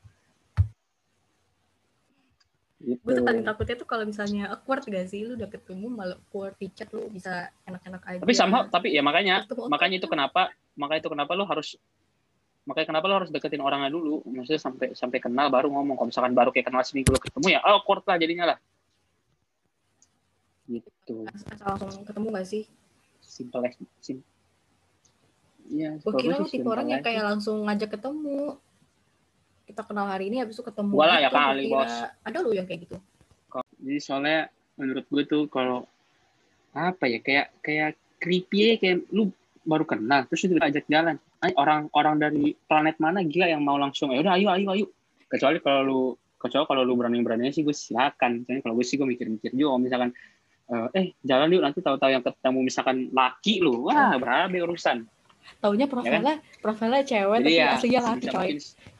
Gitu. 2.76 3.00
Gue 3.00 3.12
tuh 3.16 3.24
paling 3.24 3.40
takutnya 3.40 3.76
tuh 3.80 3.88
kalau 3.88 4.04
misalnya 4.04 4.52
awkward 4.52 4.84
gak 4.84 5.08
sih? 5.08 5.24
Lu 5.24 5.32
udah 5.40 5.48
ketemu 5.48 5.86
malah 5.88 6.20
awkward 6.20 6.52
di 6.60 6.68
chat 6.76 6.92
lu 6.92 7.08
bisa 7.08 7.48
enak-enak 7.64 8.02
aja. 8.04 8.20
tapi 8.20 8.34
somehow 8.36 8.62
tapi 8.68 8.92
ya 8.92 9.00
makanya 9.00 9.48
Ketemu 9.48 9.72
makanya 9.72 9.96
itu 9.96 10.08
kenapa 10.12 10.52
makanya 10.76 11.00
itu 11.00 11.10
kenapa 11.10 11.32
lo 11.32 11.48
harus 11.48 11.80
makanya 12.68 12.86
kenapa 12.92 13.04
lo 13.08 13.14
harus 13.24 13.30
deketin 13.32 13.64
orangnya 13.64 13.88
dulu 13.88 14.20
maksudnya 14.28 14.60
sampai 14.60 14.92
sampai 14.92 15.18
kenal 15.24 15.48
baru 15.48 15.72
ngomong 15.72 15.96
kalau 15.96 16.08
misalkan 16.12 16.36
baru 16.36 16.52
kayak 16.52 16.68
kenal 16.68 16.84
seminggu 16.84 17.16
lo 17.16 17.20
ketemu 17.22 17.56
ya 17.56 17.60
oh 17.64 17.80
awkward 17.80 18.04
lah 18.04 18.16
jadinya 18.20 18.44
lah 18.52 18.58
gitu 20.68 21.24
Asal 21.30 21.78
langsung 21.80 22.04
ketemu 22.04 22.26
gak 22.34 22.46
sih? 22.46 22.64
simple 23.22 23.64
sim 24.04 24.20
Iya, 25.66 25.98
Gue 25.98 26.14
kira 26.14 26.38
lu 26.38 26.46
sih 26.46 26.62
tipe 26.62 26.70
orang 26.70 26.86
yang 26.86 27.02
kayak 27.02 27.26
langsung 27.26 27.66
ngajak 27.66 27.98
ketemu. 27.98 28.54
Kita 29.76 29.92
kenal 29.92 30.08
hari 30.08 30.32
ini 30.32 30.40
habis 30.40 30.56
itu 30.56 30.64
ketemu. 30.64 30.96
Gua 30.96 31.04
lah 31.04 31.20
ya 31.20 31.28
gitu, 31.28 31.36
gua 31.36 31.44
kali, 31.52 31.62
bos. 31.68 31.94
Ada 32.24 32.38
lu 32.40 32.50
yang 32.56 32.64
kayak 32.64 32.88
gitu? 32.88 32.96
Jadi 33.76 33.98
soalnya 34.00 34.48
menurut 34.80 35.04
gue 35.04 35.22
tuh 35.28 35.44
kalau 35.52 35.84
apa 36.72 37.04
ya 37.04 37.20
kayak 37.20 37.60
kayak 37.60 38.00
creepy 38.16 38.72
ya, 38.72 38.74
kayak 38.80 39.04
lu 39.12 39.28
baru 39.68 39.84
kenal 39.84 40.24
terus 40.32 40.48
itu 40.48 40.56
ajak 40.56 40.88
jalan. 40.88 41.20
Orang 41.60 41.92
orang 41.92 42.16
dari 42.16 42.56
planet 42.64 42.96
mana 42.96 43.20
gila 43.20 43.52
yang 43.52 43.60
mau 43.60 43.76
langsung 43.76 44.16
ya 44.16 44.24
udah 44.24 44.40
ayo 44.40 44.48
ayo 44.56 44.66
ayo. 44.72 44.86
Kecuali 45.28 45.60
kalau 45.60 45.80
lu 45.84 46.00
kecuali 46.40 46.64
kalau 46.64 46.80
lu 46.80 46.96
berani 46.96 47.20
beraninya 47.20 47.52
sih 47.52 47.60
gue 47.60 47.76
silakan. 47.76 48.48
Jadi 48.48 48.64
kalau 48.64 48.80
gue 48.80 48.86
sih 48.88 48.96
gue 48.96 49.04
mikir-mikir 49.04 49.52
juga 49.52 49.76
kalau 49.76 49.82
misalkan 49.84 50.10
eh, 50.72 50.88
eh 50.96 51.06
jalan 51.20 51.52
yuk 51.52 51.68
nanti 51.68 51.84
tahu-tahu 51.84 52.16
yang 52.16 52.24
ketemu 52.24 52.58
misalkan 52.64 53.12
laki 53.12 53.60
lu 53.60 53.92
wah 53.92 54.16
berabe 54.16 54.56
urusan. 54.64 55.04
Taunya 55.60 55.84
profilnya 55.84 56.40
profilnya 56.64 57.04
cewek 57.04 57.44
Jadi 57.44 57.52
tapi 57.52 57.60
ya 57.60 57.66
aslinya 57.76 58.00
laki 58.00 58.26
coy. 58.32 58.48
mungkin- 58.56 58.94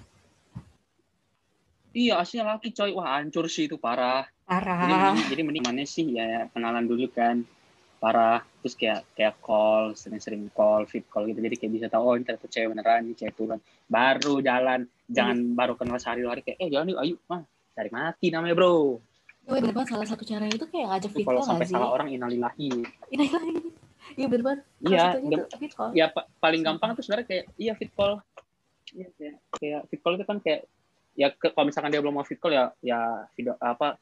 Iya 1.96 2.20
aslinya 2.20 2.44
laki 2.52 2.76
coy. 2.76 2.92
Wah 2.92 3.16
hancur 3.16 3.48
sih 3.48 3.64
itu 3.72 3.80
parah. 3.80 4.28
jadi 4.44 4.60
Parah. 4.68 5.16
mending, 5.16 5.28
jadi 5.32 5.42
mending 5.48 5.64
mana 5.64 5.84
sih? 5.88 6.04
Ya 6.12 6.44
kenalan 6.52 6.84
dulu 6.84 7.08
kan. 7.08 7.40
Parah. 7.96 8.44
Terus 8.60 8.76
kayak 8.76 9.00
kayak 9.16 9.34
call 9.40 9.96
sering-sering 9.96 10.52
call 10.52 10.84
fit 10.84 11.08
call 11.08 11.24
gitu. 11.24 11.40
Jadi 11.40 11.56
kayak 11.56 11.72
bisa 11.72 11.86
tahu 11.88 12.02
oh 12.04 12.14
ini 12.20 12.28
ternyata 12.28 12.52
cewek 12.52 12.68
beneran 12.68 13.08
ini 13.08 13.16
cewek 13.16 13.32
turun. 13.32 13.56
Baru 13.88 14.44
jalan. 14.44 14.84
Jangan 15.08 15.56
baru 15.56 15.72
kenal 15.80 15.96
sehari 15.96 16.20
dua 16.20 16.36
hari 16.36 16.44
kayak 16.44 16.58
eh 16.60 16.68
jalan 16.68 16.92
yuk 16.92 17.00
ayo 17.00 17.16
mah. 17.32 17.42
Cari 17.72 17.88
mati 17.88 18.26
namanya 18.28 18.52
bro. 18.52 19.00
Oh, 19.46 19.54
bener 19.56 19.72
banget. 19.72 19.96
Salah 19.96 20.04
satu 20.04 20.22
caranya 20.28 20.52
itu 20.52 20.66
kayak 20.68 20.86
ngajak 20.92 21.10
fit 21.16 21.24
kalau 21.24 21.40
call 21.40 21.48
sampai 21.48 21.64
gak 21.64 21.70
sih? 21.72 21.74
salah 21.80 21.90
orang 21.96 22.08
inalilahi 22.12 22.68
Ini 23.08 23.24
lagi. 23.32 23.56
Iya 24.20 24.26
bener 24.28 24.42
banget. 24.44 24.60
Iya 24.84 25.04
fit 25.56 25.72
call. 25.72 25.90
ya 25.96 26.06
pa- 26.12 26.28
paling 26.44 26.60
gampang 26.60 26.92
tuh 26.92 27.02
sebenarnya 27.08 27.24
kayak 27.24 27.44
iya 27.56 27.72
fit 27.72 27.88
call. 27.96 28.20
Iya 28.92 29.08
kayak 29.16 29.34
kayak 29.56 29.80
fit 29.88 30.00
call 30.04 30.20
itu 30.20 30.26
kan 30.28 30.38
kayak 30.44 30.68
ya 31.16 31.32
ke, 31.32 31.50
kalau 31.56 31.66
misalkan 31.72 31.90
dia 31.90 32.04
belum 32.04 32.14
mau 32.20 32.26
fit 32.28 32.36
call 32.36 32.52
ya 32.52 32.64
ya 32.84 33.24
video 33.32 33.56
apa 33.58 33.96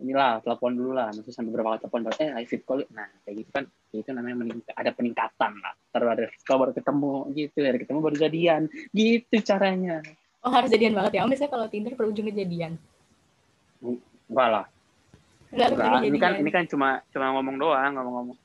inilah 0.00 0.40
telepon 0.44 0.72
dulu 0.76 0.92
lah. 0.96 1.12
Nanti 1.12 1.32
sampai 1.32 1.52
berapa 1.52 1.76
kali 1.76 1.80
telepon 1.84 2.00
baru 2.08 2.16
eh 2.20 2.30
I 2.40 2.44
fit 2.44 2.62
call 2.64 2.84
nah 2.92 3.08
kayak 3.24 3.34
gitu 3.44 3.50
kan 3.52 3.64
itu 3.90 4.10
namanya 4.12 4.36
meningkat, 4.44 4.72
ada 4.76 4.90
peningkatan 4.92 5.52
lah. 5.60 5.74
Terus 5.92 6.08
ada 6.08 6.24
fit 6.28 6.42
call 6.44 6.58
baru 6.60 6.72
ketemu 6.76 7.14
gitu. 7.36 7.58
Ada 7.64 7.78
ketemu 7.80 7.98
baru 8.04 8.16
jadian. 8.16 8.62
Gitu 8.92 9.36
caranya. 9.44 9.96
Oh 10.40 10.52
harus 10.52 10.68
jadian 10.72 10.96
banget 10.96 11.20
ya? 11.20 11.20
Oh 11.24 11.28
misalnya 11.28 11.52
kalau 11.52 11.66
Tinder 11.68 11.96
berujung 11.96 12.28
kejadian 12.28 12.76
enggak 14.30 14.48
lah. 14.48 14.66
Enggak, 15.50 15.68
enggak 15.74 16.02
ini 16.06 16.18
kan 16.20 16.32
ini 16.38 16.50
kan 16.52 16.64
cuma 16.68 17.02
cuma 17.10 17.32
ngomong 17.34 17.56
doang 17.58 17.92
ngomong-ngomong. 17.98 18.38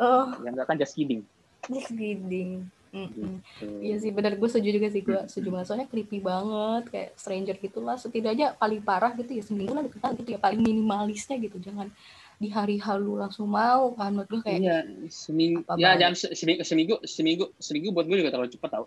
Oh. 0.00 0.26
Yang 0.42 0.52
enggak 0.56 0.66
kan 0.66 0.76
just 0.80 0.94
kidding. 0.96 1.22
Just 1.68 1.92
kidding 1.92 2.72
Mm-mm. 2.88 3.10
gitu. 3.12 3.66
Iya 3.84 3.96
sih 4.00 4.10
benar 4.10 4.32
gue 4.34 4.48
setuju 4.48 4.68
juga 4.80 4.88
sih 4.88 5.02
gue 5.04 5.20
setuju 5.28 5.48
banget. 5.52 5.66
Soalnya 5.68 5.88
creepy 5.88 6.18
banget 6.24 6.82
kayak 6.88 7.10
stranger 7.20 7.56
gitulah. 7.60 7.96
Setidaknya 8.00 8.56
paling 8.56 8.80
parah 8.80 9.12
gitu 9.14 9.30
ya 9.32 9.42
seminggu 9.44 9.72
lah 9.76 9.84
deketan 9.84 10.16
gitu 10.20 10.30
ya 10.34 10.40
paling 10.40 10.60
minimalisnya 10.60 11.36
gitu. 11.38 11.60
Jangan 11.60 11.92
di 12.38 12.48
hari 12.48 12.76
halu 12.80 13.18
langsung 13.20 13.50
mau 13.50 13.92
kan. 13.92 14.14
Menurut 14.16 14.28
gue 14.28 14.40
kayak 14.40 14.60
iya 14.60 14.78
seminggu 15.12 15.64
apa 15.68 15.76
ya 15.76 15.90
jam 16.00 16.12
seminggu 16.16 16.62
seminggu 16.64 16.94
seminggu 17.04 17.44
seminggu 17.60 17.88
buat 17.92 18.06
gue 18.08 18.16
juga 18.24 18.32
terlalu 18.32 18.50
cepat 18.56 18.70
tau. 18.72 18.86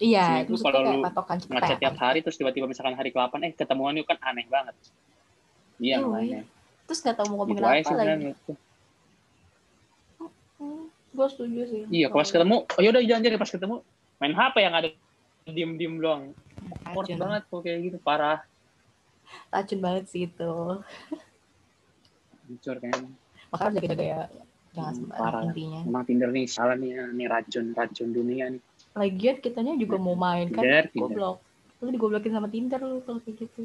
Iya 0.00 0.48
seminggu 0.48 0.64
kalau 0.64 0.80
lu 0.80 1.04
ngechat 1.50 1.78
tiap 1.78 1.96
hari 2.00 2.24
terus 2.24 2.40
tiba-tiba 2.40 2.64
misalkan 2.64 2.96
hari 2.96 3.12
ke-8 3.12 3.36
eh 3.44 3.52
ketemuan 3.52 3.92
yuk 4.00 4.08
kan 4.08 4.16
aneh 4.24 4.48
banget. 4.48 4.72
Iya 5.80 6.00
Iya, 6.00 6.06
makanya. 6.08 6.42
terus 6.84 7.00
gak 7.00 7.16
tau 7.16 7.26
mau 7.32 7.48
gitu 7.48 7.56
ngomongin 7.56 7.80
aja 7.80 7.92
apa 7.92 8.04
lagi 8.04 8.50
gue 11.20 11.28
setuju 11.28 11.60
sih 11.68 11.82
iya 11.92 12.08
pas 12.08 12.24
ketemu 12.24 12.64
oh 12.64 12.80
yaudah 12.80 13.04
jangan 13.04 13.22
jadi 13.22 13.36
pas 13.36 13.52
ketemu 13.52 13.76
main 14.16 14.32
HP 14.32 14.56
yang 14.58 14.74
ada 14.74 14.88
diem-diem 15.42 15.96
doang. 15.96 16.22
Awkward 16.84 17.08
banget 17.10 17.42
kok 17.44 17.60
kayak 17.60 17.78
gitu 17.82 17.98
parah. 17.98 18.44
Racun 19.48 19.80
banget 19.80 20.04
sih 20.06 20.28
itu. 20.28 20.52
Hancur 22.44 22.76
kan. 22.78 22.92
Makanya 23.48 23.58
harus 23.58 23.74
jaga-jaga 23.80 24.04
ya. 24.04 24.20
Jangan 24.70 24.94
Hmm, 24.94 25.10
parah. 25.10 25.42
intinya. 25.42 25.80
Emang 25.82 26.04
Tinder 26.04 26.30
nih 26.30 26.44
salah 26.46 26.76
nih 26.76 27.10
nih 27.10 27.26
racun 27.26 27.72
racun 27.72 28.12
dunia 28.12 28.52
nih. 28.52 28.60
Lagian 28.92 29.36
kitanya 29.40 29.72
juga 29.74 29.96
mau 29.96 30.14
main 30.14 30.52
kan? 30.52 30.62
Tinder, 30.62 30.84
Tinder. 30.92 31.08
goblok. 31.08 31.36
Lu 31.80 31.88
digoblokin 31.88 32.30
sama 32.30 32.46
Tinder 32.46 32.78
lu 32.78 33.00
kalau 33.02 33.18
kayak 33.18 33.36
gitu. 33.40 33.62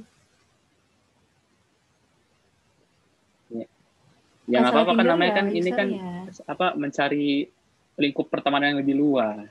Ya 4.45 4.61
nggak 4.61 4.61
Masalah 4.63 4.81
apa-apa 4.85 4.93
kan 4.95 5.05
namanya 5.09 5.25
ya, 5.27 5.35
kan 5.35 5.45
ini 5.49 5.69
kan 5.69 5.87
usernya. 5.89 6.09
Apa 6.43 6.75
mencari 6.75 7.47
lingkup 7.95 8.27
pertemanan 8.27 8.75
yang 8.75 8.79
lebih 8.83 8.95
luas. 8.99 9.47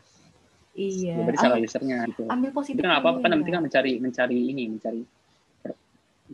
Iya. 0.75 1.15
Ya, 1.15 1.23
berarti 1.23 1.39
salah 1.39 1.59
usernya 1.63 1.99
gitu. 2.11 2.23
ambil 2.27 2.51
itu 2.51 2.57
positif 2.59 2.83
nggak 2.83 3.01
apa-apa 3.01 3.19
kan 3.23 3.31
penting 3.41 3.55
kan 3.55 3.63
mencari 3.63 3.93
mencari 4.03 4.39
ini 4.51 4.63
mencari 4.75 5.03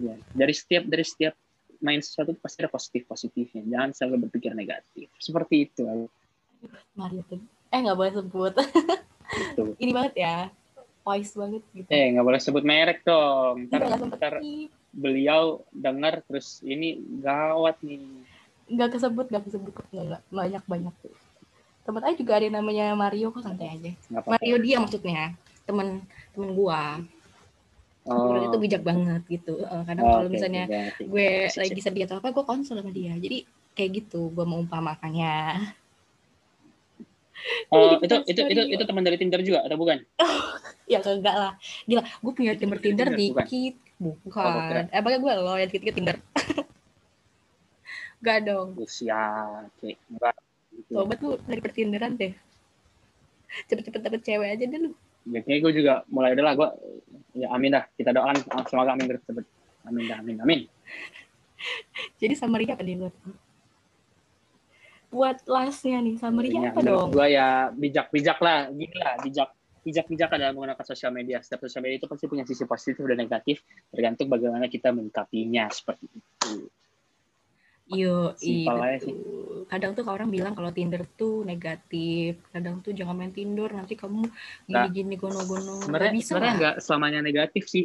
ya. 0.00 0.14
Dari 0.32 0.54
setiap 0.56 0.84
dari 0.88 1.04
setiap 1.04 1.34
main 1.80 2.00
sesuatu 2.00 2.32
itu 2.32 2.40
pasti 2.40 2.56
ada 2.64 2.70
positif 2.72 3.02
positifnya. 3.04 3.62
Jangan 3.68 3.90
selalu 3.92 4.28
berpikir 4.28 4.52
negatif. 4.56 5.12
Seperti 5.20 5.68
itu. 5.68 6.08
Mario 6.96 7.22
tuh 7.28 7.40
eh 7.70 7.78
nggak 7.78 7.96
boleh 7.96 8.12
sebut. 8.16 8.54
Gitu. 9.30 9.62
ini 9.82 9.90
banget 9.92 10.14
ya. 10.18 10.36
Wise 11.04 11.34
banget 11.36 11.62
gitu. 11.76 11.88
Eh 11.92 12.06
nggak 12.16 12.26
boleh 12.26 12.40
sebut 12.40 12.64
merek 12.64 13.04
dong. 13.04 13.68
Iya, 13.68 13.76
ntar, 13.76 13.82
ntar 14.16 14.34
beliau 14.90 15.62
dengar 15.70 16.24
terus 16.26 16.60
ini 16.66 16.98
gawat 17.22 17.78
nih 17.84 18.02
nggak 18.70 18.90
kesebut 18.94 19.26
nggak 19.28 19.44
kesebut 19.50 19.74
nggak 19.90 20.22
banyak 20.30 20.62
banyak 20.64 20.94
tuh 21.02 21.14
tempat 21.90 22.02
aja 22.06 22.16
juga 22.16 22.32
ada 22.38 22.44
yang 22.46 22.56
namanya 22.62 22.86
Mario 22.94 23.34
kok 23.34 23.42
santai 23.42 23.74
aja. 23.74 23.90
Mario 24.22 24.56
dia 24.62 24.76
maksudnya 24.78 25.34
temen 25.64 26.04
temen 26.30 26.50
gua. 26.54 27.00
Oh, 28.08 28.32
itu 28.32 28.56
bijak 28.56 28.82
banget 28.86 29.22
gitu. 29.28 29.60
Eh, 29.60 29.82
kadang 29.84 30.04
oh, 30.08 30.12
kalau 30.18 30.28
oke, 30.30 30.32
misalnya 30.32 30.64
gue 30.96 31.52
lagi 31.52 31.80
sedih 31.84 32.08
atau 32.08 32.16
apa 32.18 32.32
gue 32.32 32.44
konsul 32.48 32.80
sama 32.80 32.90
dia. 32.90 33.12
Jadi 33.18 33.44
kayak 33.76 33.90
gitu 34.02 34.32
gue 34.32 34.44
mengumpamakannya 34.46 35.76
Oh, 37.72 37.96
itu 38.04 38.16
itu 38.28 38.40
itu 38.52 38.62
itu 38.76 38.84
teman 38.84 39.00
dari 39.00 39.16
Tinder 39.16 39.40
juga 39.40 39.64
atau 39.64 39.80
bukan? 39.80 40.04
ya 40.92 41.00
enggak 41.00 41.36
lah. 41.36 41.52
Gila 41.88 42.02
gue 42.04 42.32
punya 42.36 42.52
Tinder 42.56 42.78
Tinder 42.80 43.08
Tinder, 43.08 43.16
bukan? 43.16 43.44
dikit. 43.46 43.74
Oh, 44.00 44.16
bukan. 44.20 44.84
Eh 44.92 45.00
gue 45.00 45.32
lo 45.40 45.52
yang 45.56 45.68
dikit-dikit 45.68 45.94
Tinder 45.96 46.16
Gak 48.20 48.38
dong. 48.44 48.76
Usia, 48.76 49.48
oke, 49.64 49.96
enggak. 50.12 50.36
Gitu. 50.70 50.92
coba 50.94 51.14
tuh 51.18 51.36
dari 51.44 51.60
pertinderan 51.60 52.14
deh. 52.14 52.32
Cepet-cepet 53.66 54.00
dapet 54.06 54.20
cewek 54.22 54.48
aja 54.54 54.64
deh 54.64 54.78
lu. 54.78 54.90
Ya, 55.28 55.44
kayaknya 55.44 55.60
gue 55.66 55.72
juga 55.82 55.94
mulai 56.08 56.32
udah 56.32 56.44
lah 56.44 56.54
gue 56.56 56.68
ya 57.36 57.48
amin 57.52 57.76
dah. 57.76 57.84
Kita 57.98 58.14
doakan 58.14 58.36
semoga 58.68 58.94
amin 58.94 59.06
tersebut 59.10 59.44
amin 59.84 60.04
dah 60.06 60.16
amin 60.22 60.36
amin. 60.40 60.60
Jadi 62.16 62.34
summary 62.38 62.70
apa 62.70 62.80
nih 62.80 63.10
buat 65.10 65.42
lastnya 65.42 65.98
nih 65.98 66.22
summary 66.22 66.54
Intinya, 66.54 66.70
apa 66.70 66.86
menurut 66.86 67.02
dong? 67.02 67.10
gue 67.18 67.26
ya 67.34 67.74
bijak 67.74 68.14
bijak 68.14 68.38
lah 68.38 68.70
gini 68.70 68.94
lah 68.94 69.18
bijak 69.18 69.50
bijak 69.82 70.06
bijak 70.06 70.28
dalam 70.30 70.54
menggunakan 70.54 70.86
sosial 70.86 71.10
media. 71.10 71.42
Setiap 71.42 71.66
sosial 71.66 71.82
media 71.82 71.98
itu 71.98 72.06
pasti 72.06 72.30
punya 72.30 72.46
sisi 72.46 72.62
positif 72.62 73.02
dan 73.02 73.18
negatif 73.18 73.58
tergantung 73.90 74.30
bagaimana 74.30 74.70
kita 74.70 74.94
menyikapinya 74.94 75.66
seperti 75.74 76.06
itu 76.06 76.70
Yo, 77.90 78.32
betul. 78.38 79.66
Kadang 79.66 79.98
tuh 79.98 80.06
orang 80.06 80.30
bilang 80.30 80.54
kalau 80.54 80.70
Tinder 80.70 81.02
tuh 81.18 81.42
negatif. 81.42 82.38
Kadang 82.54 82.82
tuh 82.86 82.94
jangan 82.94 83.18
main 83.18 83.34
Tinder, 83.34 83.70
nanti 83.70 83.98
kamu 83.98 84.30
Nggak. 84.70 84.94
gini-gini 84.94 85.14
gono-gono. 85.18 85.82
Sebenarnya 85.82 86.54
nggak 86.54 86.76
selamanya 86.78 87.20
negatif 87.22 87.66
sih 87.66 87.84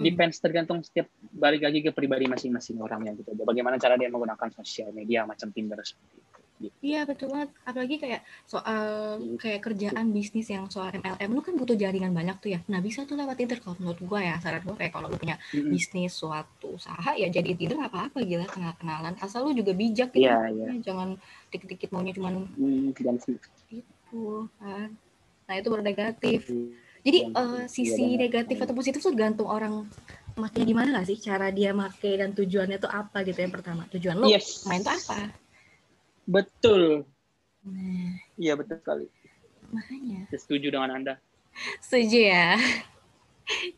depends 0.00 0.40
tergantung 0.40 0.80
setiap 0.80 1.08
balik 1.20 1.64
lagi 1.64 1.84
ke 1.84 1.92
pribadi 1.92 2.24
masing-masing 2.24 2.80
orangnya 2.80 3.12
gitu 3.16 3.36
bagaimana 3.44 3.76
cara 3.76 4.00
dia 4.00 4.08
menggunakan 4.08 4.48
sosial 4.56 4.90
media 4.96 5.28
macam 5.28 5.52
Tinder 5.52 5.76
seperti 5.84 6.16
itu. 6.20 6.40
Iya 6.60 7.08
betul 7.08 7.32
banget. 7.32 7.56
Apalagi 7.64 7.96
kayak 7.96 8.20
soal 8.44 9.16
kayak 9.40 9.60
kerjaan 9.64 10.12
bisnis 10.12 10.52
yang 10.52 10.68
soal 10.68 10.92
MLM, 10.92 11.32
lu 11.32 11.40
kan 11.40 11.56
butuh 11.56 11.72
jaringan 11.72 12.12
banyak 12.12 12.36
tuh 12.36 12.52
ya. 12.52 12.60
Nah 12.68 12.84
bisa 12.84 13.08
tuh 13.08 13.16
lewat 13.16 13.40
Tinder 13.40 13.56
kalau 13.64 13.80
menurut 13.80 14.00
gua 14.04 14.20
ya. 14.20 14.36
Saran 14.44 14.60
gua 14.68 14.76
kayak 14.76 14.92
kalau 14.92 15.08
lu 15.08 15.16
punya 15.16 15.40
Mm-mm. 15.56 15.72
bisnis 15.72 16.12
suatu 16.12 16.76
usaha 16.76 17.16
ya 17.16 17.32
jadi 17.32 17.56
Tinder 17.56 17.80
apa-apa 17.80 18.20
gila 18.20 18.44
kenal-kenalan. 18.44 19.16
Asal 19.24 19.48
lu 19.48 19.56
juga 19.56 19.72
bijak 19.72 20.12
gitu. 20.12 20.28
Iya, 20.28 20.52
iya. 20.52 20.68
Jangan 20.84 21.16
dikit-dikit 21.48 21.88
maunya 21.96 22.12
cuman 22.12 22.44
Hmm, 22.60 22.92
sih 23.24 23.40
itu 23.72 24.28
kan. 24.60 24.88
Nah 25.48 25.54
itu 25.56 25.66
baru 25.72 25.80
negatif. 25.80 26.44
Jadi 27.00 27.18
Iya, 27.24 27.32
eh, 27.32 27.60
iya, 27.64 27.72
sisi 27.72 28.04
benar. 28.04 28.20
negatif 28.28 28.56
atau 28.60 28.74
positif 28.76 29.00
tuh 29.00 29.16
tergantung 29.16 29.48
orang 29.48 29.88
makanya 30.36 30.66
gimana 30.68 30.88
gak 31.00 31.08
sih 31.10 31.18
cara 31.20 31.48
dia 31.52 31.72
make 31.72 32.16
dan 32.16 32.32
tujuannya 32.32 32.78
tuh 32.80 32.88
apa 32.88 33.24
gitu 33.26 33.44
yang 33.44 33.52
pertama 33.52 33.84
tujuan 33.92 34.16
lo 34.16 34.28
yes 34.30 34.64
main 34.64 34.80
tuh 34.80 34.94
apa 34.94 35.28
betul. 36.30 37.02
Nah. 37.66 38.14
Iya 38.38 38.54
betul 38.54 38.78
sekali. 38.78 39.06
Makanya. 39.74 40.30
Saya 40.30 40.40
setuju 40.40 40.66
dengan 40.70 40.90
anda. 40.94 41.14
Setuju 41.82 42.18
ya. 42.30 42.56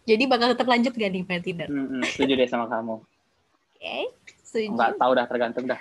Jadi 0.05 0.25
bakal 0.29 0.53
tetap 0.53 0.69
lanjut 0.69 0.93
gak 0.93 1.11
nih 1.11 1.25
Tinder 1.41 1.65
oke 1.65 1.73
Mm-mm, 1.73 2.03
setuju 2.05 2.33
deh 2.37 2.49
sama 2.49 2.69
kamu. 2.69 3.01
Setuju. 4.45 4.69
Nggak 4.77 5.01
tahu 5.01 5.13
dah 5.17 5.27
tergantung 5.27 5.65
dah. 5.65 5.81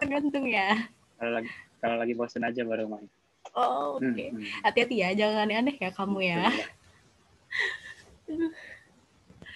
Tergantung 0.00 0.44
ya. 0.48 0.88
Kalau 1.20 1.32
lagi 1.36 1.50
kalau 1.84 1.96
lagi 2.00 2.12
bosen 2.16 2.42
aja 2.48 2.64
baru 2.64 2.88
main. 2.88 3.06
Oh, 3.52 4.00
oke. 4.00 4.02
Hmm, 4.02 4.16
hmm. 4.16 4.44
hati-hati 4.64 4.96
ya 5.04 5.08
jangan 5.12 5.46
aneh-aneh 5.46 5.76
ya 5.76 5.90
kamu 5.92 6.18
ya. 6.24 6.48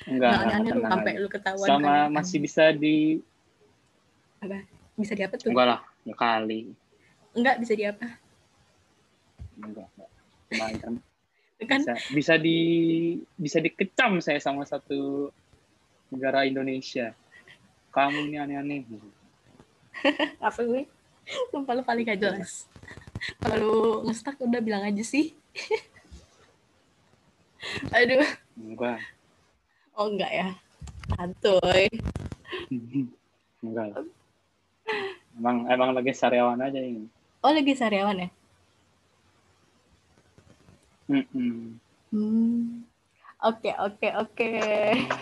Enggak 0.04 0.30
enggak 0.30 0.56
aneh 0.60 0.70
lu 0.72 0.82
sampai 0.84 1.12
lu 1.18 1.28
ketahuan 1.28 1.68
sama 1.68 1.88
kan. 1.88 2.08
masih 2.14 2.38
bisa 2.40 2.64
di 2.72 3.20
bisa 4.96 5.12
di 5.16 5.22
apa 5.24 5.34
tuh? 5.40 5.52
Enggak 5.52 5.66
lah 5.76 5.80
ya 6.04 6.14
kali. 6.16 6.72
Enggak 7.36 7.56
bisa 7.62 7.72
di 7.76 7.84
apa? 7.86 8.06
Enggak 9.60 9.86
enggak. 9.94 10.10
Cuma 10.50 10.66
internet. 10.72 11.04
kan? 11.70 11.80
Bisa 11.80 11.94
bisa 12.12 12.34
di 12.40 12.58
bisa 13.36 13.58
dikecam 13.60 14.18
saya 14.24 14.40
sama 14.40 14.64
satu 14.64 15.28
negara 16.10 16.48
Indonesia. 16.48 17.12
Kamu 17.90 18.30
ini 18.30 18.36
aneh-aneh. 18.38 18.86
Apa 20.46 20.62
gue? 20.62 20.86
Sumpah 21.50 21.74
lu 21.74 21.82
paling 21.82 22.06
gak 22.06 22.22
jelas. 22.22 22.66
Kalau 23.42 23.56
lu 23.58 23.74
ngestak 24.08 24.38
udah 24.40 24.62
bilang 24.62 24.86
aja 24.86 25.02
sih. 25.02 25.34
Aduh. 27.92 28.24
Enggak. 28.56 28.98
Oh 29.98 30.08
enggak 30.08 30.32
ya? 30.32 30.48
Santuy. 31.12 31.90
Enggak. 33.60 34.06
Emang 35.38 35.56
emang 35.70 35.90
lagi 35.94 36.10
sariawan 36.16 36.58
aja 36.58 36.80
ini. 36.80 37.06
Oh 37.44 37.52
lagi 37.52 37.72
sariawan 37.76 38.26
ya? 38.26 38.28
Hmm. 41.10 42.82
Oke 43.40 43.70
oke 43.74 44.08
oke. 44.18 44.50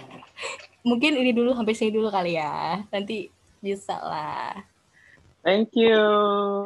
Mungkin 0.89 1.13
ini 1.21 1.31
dulu 1.37 1.53
sampai 1.53 1.75
sini 1.77 1.93
dulu 1.93 2.09
kali 2.09 2.37
ya. 2.37 2.83
Nanti 2.93 3.29
bisa 3.61 3.97
lah. 4.01 4.53
Thank 5.47 5.73
you. 5.79 6.01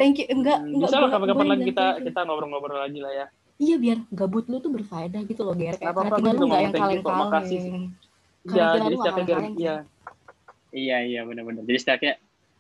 Thank 0.00 0.22
you. 0.22 0.26
Enggak 0.32 0.58
Hmm, 0.64 0.74
enggak 0.78 0.90
bisa 0.90 0.98
lah 1.02 1.10
kapan-kapan 1.12 1.46
lagi 1.54 1.64
kita 1.70 1.86
you. 2.00 2.04
kita 2.10 2.20
ngobrol-ngobrol 2.24 2.80
lagi 2.80 2.98
lah 2.98 3.12
ya. 3.12 3.26
Iya 3.62 3.76
biar 3.78 3.98
gabut 4.10 4.50
lu 4.50 4.58
tuh 4.58 4.74
berfaedah 4.74 5.22
gitu 5.28 5.46
loh 5.46 5.54
Ger. 5.54 5.78
Karena 5.78 6.18
gua 6.18 6.32
lu 6.34 6.44
nggak 6.50 6.62
yang 6.66 6.72
thank 6.74 6.90
you 6.90 7.02
kok, 7.04 7.14
makasih. 7.14 7.60
kaleng-kaleng. 7.62 7.84
Iya, 8.42 8.64
Karena 8.66 8.82
jadi 8.82 8.96
setiap 8.98 9.14
ngalahin, 9.14 9.54
iya. 9.54 9.76
Iya, 10.72 10.96
iya 11.06 11.20
benar-benar. 11.22 11.62
Jadi 11.68 11.78
setiapnya 11.78 12.12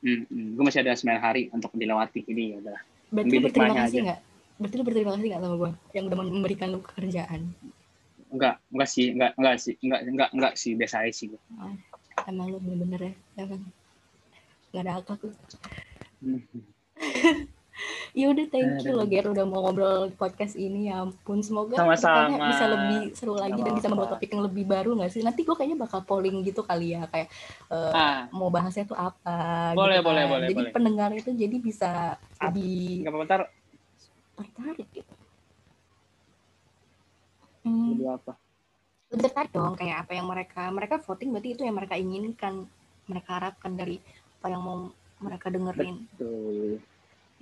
hmm, 0.02 0.22
hmm, 0.28 0.48
gue 0.58 0.64
masih 0.66 0.80
ada 0.82 0.92
9 0.98 1.18
hari 1.22 1.42
untuk 1.54 1.70
dilewati 1.72 2.26
ini 2.26 2.42
ya 2.52 2.56
udah. 2.60 2.78
Berarti 3.12 3.34
lu 3.34 3.42
berterima 3.46 3.74
kasih 3.78 3.98
nggak? 4.02 4.20
Berarti 4.58 4.74
lu 4.74 4.84
berterima 4.84 5.10
kasih 5.16 5.26
nggak 5.30 5.42
sama 5.42 5.56
gue 5.56 5.70
yang 5.94 6.04
udah 6.10 6.18
memberikan 6.20 6.68
lu 6.74 6.78
pekerjaan? 6.82 7.40
Enggak, 8.32 8.56
enggak 8.72 8.88
sih, 8.88 9.06
enggak 9.12 9.32
enggak 9.38 9.54
sih, 9.60 9.74
enggak 9.80 10.00
enggak 10.08 10.30
enggak 10.32 10.54
sih, 10.58 10.72
biasa 10.74 10.94
aja 11.06 11.12
sih 11.14 11.26
gue. 11.30 11.40
Oh, 11.56 11.74
emang 12.26 12.46
lu 12.50 12.58
bener-bener 12.58 13.00
ya, 13.00 13.12
emang 13.46 13.62
nggak 14.72 14.82
ada 14.82 14.92
akal 14.98 15.16
lu. 15.22 15.30
Ya 18.12 18.28
udah 18.28 18.44
thank 18.44 18.84
you 18.84 18.92
loh 18.92 19.08
Ger 19.08 19.24
udah 19.24 19.44
mau 19.48 19.64
ngobrol 19.64 20.12
di 20.12 20.16
podcast 20.20 20.52
ini 20.52 20.92
ya 20.92 21.00
ampun 21.00 21.40
semoga 21.40 21.80
Sama-sama. 21.80 22.44
bisa 22.44 22.64
lebih 22.68 23.16
seru 23.16 23.32
lagi 23.32 23.56
dan 23.56 23.72
bisa 23.72 23.88
membawa 23.88 24.04
Sama-sama. 24.04 24.20
topik 24.20 24.28
yang 24.28 24.42
lebih 24.44 24.64
baru 24.68 24.90
nggak 25.00 25.08
sih 25.08 25.24
nanti 25.24 25.40
gue 25.48 25.56
kayaknya 25.56 25.80
bakal 25.80 26.04
polling 26.04 26.44
gitu 26.44 26.60
kali 26.60 26.92
ya 26.92 27.08
kayak 27.08 27.32
eh, 27.72 27.92
Ah, 27.96 28.28
mau 28.28 28.52
bahasnya 28.52 28.84
tuh 28.84 29.00
apa 29.00 29.72
Boleh, 29.72 30.04
gitu 30.04 30.12
boleh, 30.12 30.22
kan. 30.22 30.30
boleh, 30.30 30.46
jadi 30.52 30.60
boleh. 30.60 30.72
pendengar 30.76 31.10
itu 31.16 31.30
jadi 31.32 31.56
bisa 31.56 31.90
Ap- 32.36 32.52
lebih 32.52 33.00
enggak 33.00 33.12
apa-apa 33.16 33.24
ntar 33.24 33.42
tertarik 34.36 34.88
gitu 34.92 35.14
hmm, 37.64 37.88
lebih 37.96 38.08
apa? 38.12 38.32
lebih 39.08 39.22
tertarik 39.24 39.50
dong 39.52 39.72
kayak 39.72 39.96
apa 40.04 40.12
yang 40.12 40.26
mereka 40.28 40.62
mereka 40.68 40.94
voting 41.00 41.32
berarti 41.32 41.48
itu 41.56 41.62
yang 41.64 41.76
mereka 41.80 41.96
inginkan 41.96 42.68
mereka 43.08 43.40
harapkan 43.40 43.72
dari 43.72 43.96
apa 44.36 44.46
yang 44.52 44.60
mau 44.60 44.92
mereka 45.16 45.48
dengerin 45.48 45.96
Tuh. 46.20 46.76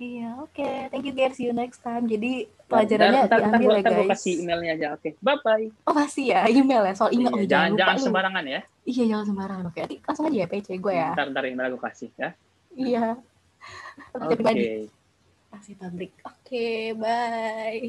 Iya 0.01 0.29
oke 0.41 0.89
thank 0.89 1.05
you 1.05 1.13
guys 1.13 1.37
see 1.37 1.45
you 1.45 1.53
next 1.53 1.85
time 1.85 2.09
jadi 2.09 2.49
Ntar, 2.71 2.87
pelajarannya 2.87 3.21
ntar, 3.27 3.27
ntar, 3.27 3.39
diambil 3.51 3.69
ya 3.75 3.81
ntar 3.83 3.91
gua 3.91 4.03
guys 4.07 4.11
kasih 4.15 4.33
emailnya 4.47 4.71
aja. 4.79 4.87
Oke, 4.95 5.09
bye-bye. 5.19 5.67
Oh 5.83 5.91
pasti 5.91 6.31
ya, 6.31 6.47
email 6.47 6.87
ya. 6.87 6.93
Soal 6.95 7.11
email, 7.11 7.35
oh, 7.35 7.39
Iya, 7.43 7.47
jangan, 7.51 7.67
jangan 7.67 7.75
jangan 7.75 7.95
lu. 7.99 8.05
sembarangan 8.07 8.43
ya. 8.47 8.61
Iya, 8.87 9.03
jangan 9.11 9.25
sembarangan. 9.27 9.63
Oke, 9.67 9.79
nanti 9.83 9.97
langsung 10.07 10.25
aja 10.31 10.37
ya 10.39 10.47
PC 10.47 10.67
gue 10.79 10.93
ya. 10.95 11.09
Ntar 11.11 11.27
ntar 11.35 11.43
email 11.51 11.67
gue 11.75 11.81
kasih 11.83 12.09
ya. 12.15 12.29
Iya. 12.71 13.05
Oke. 14.15 14.33
pribadi. 14.39 14.87
Kasih 15.51 15.73
publik. 15.75 16.11
Oke, 16.23 16.67
bye. 16.95 17.83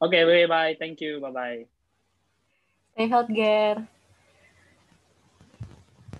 Oke, 0.00 0.18
bye 0.24 0.48
bye. 0.48 0.72
Thank 0.80 1.04
you. 1.04 1.20
Bye 1.20 1.34
bye. 1.36 1.60
Stay 2.96 3.04
healthy, 3.04 3.36
Ger. 3.36 3.97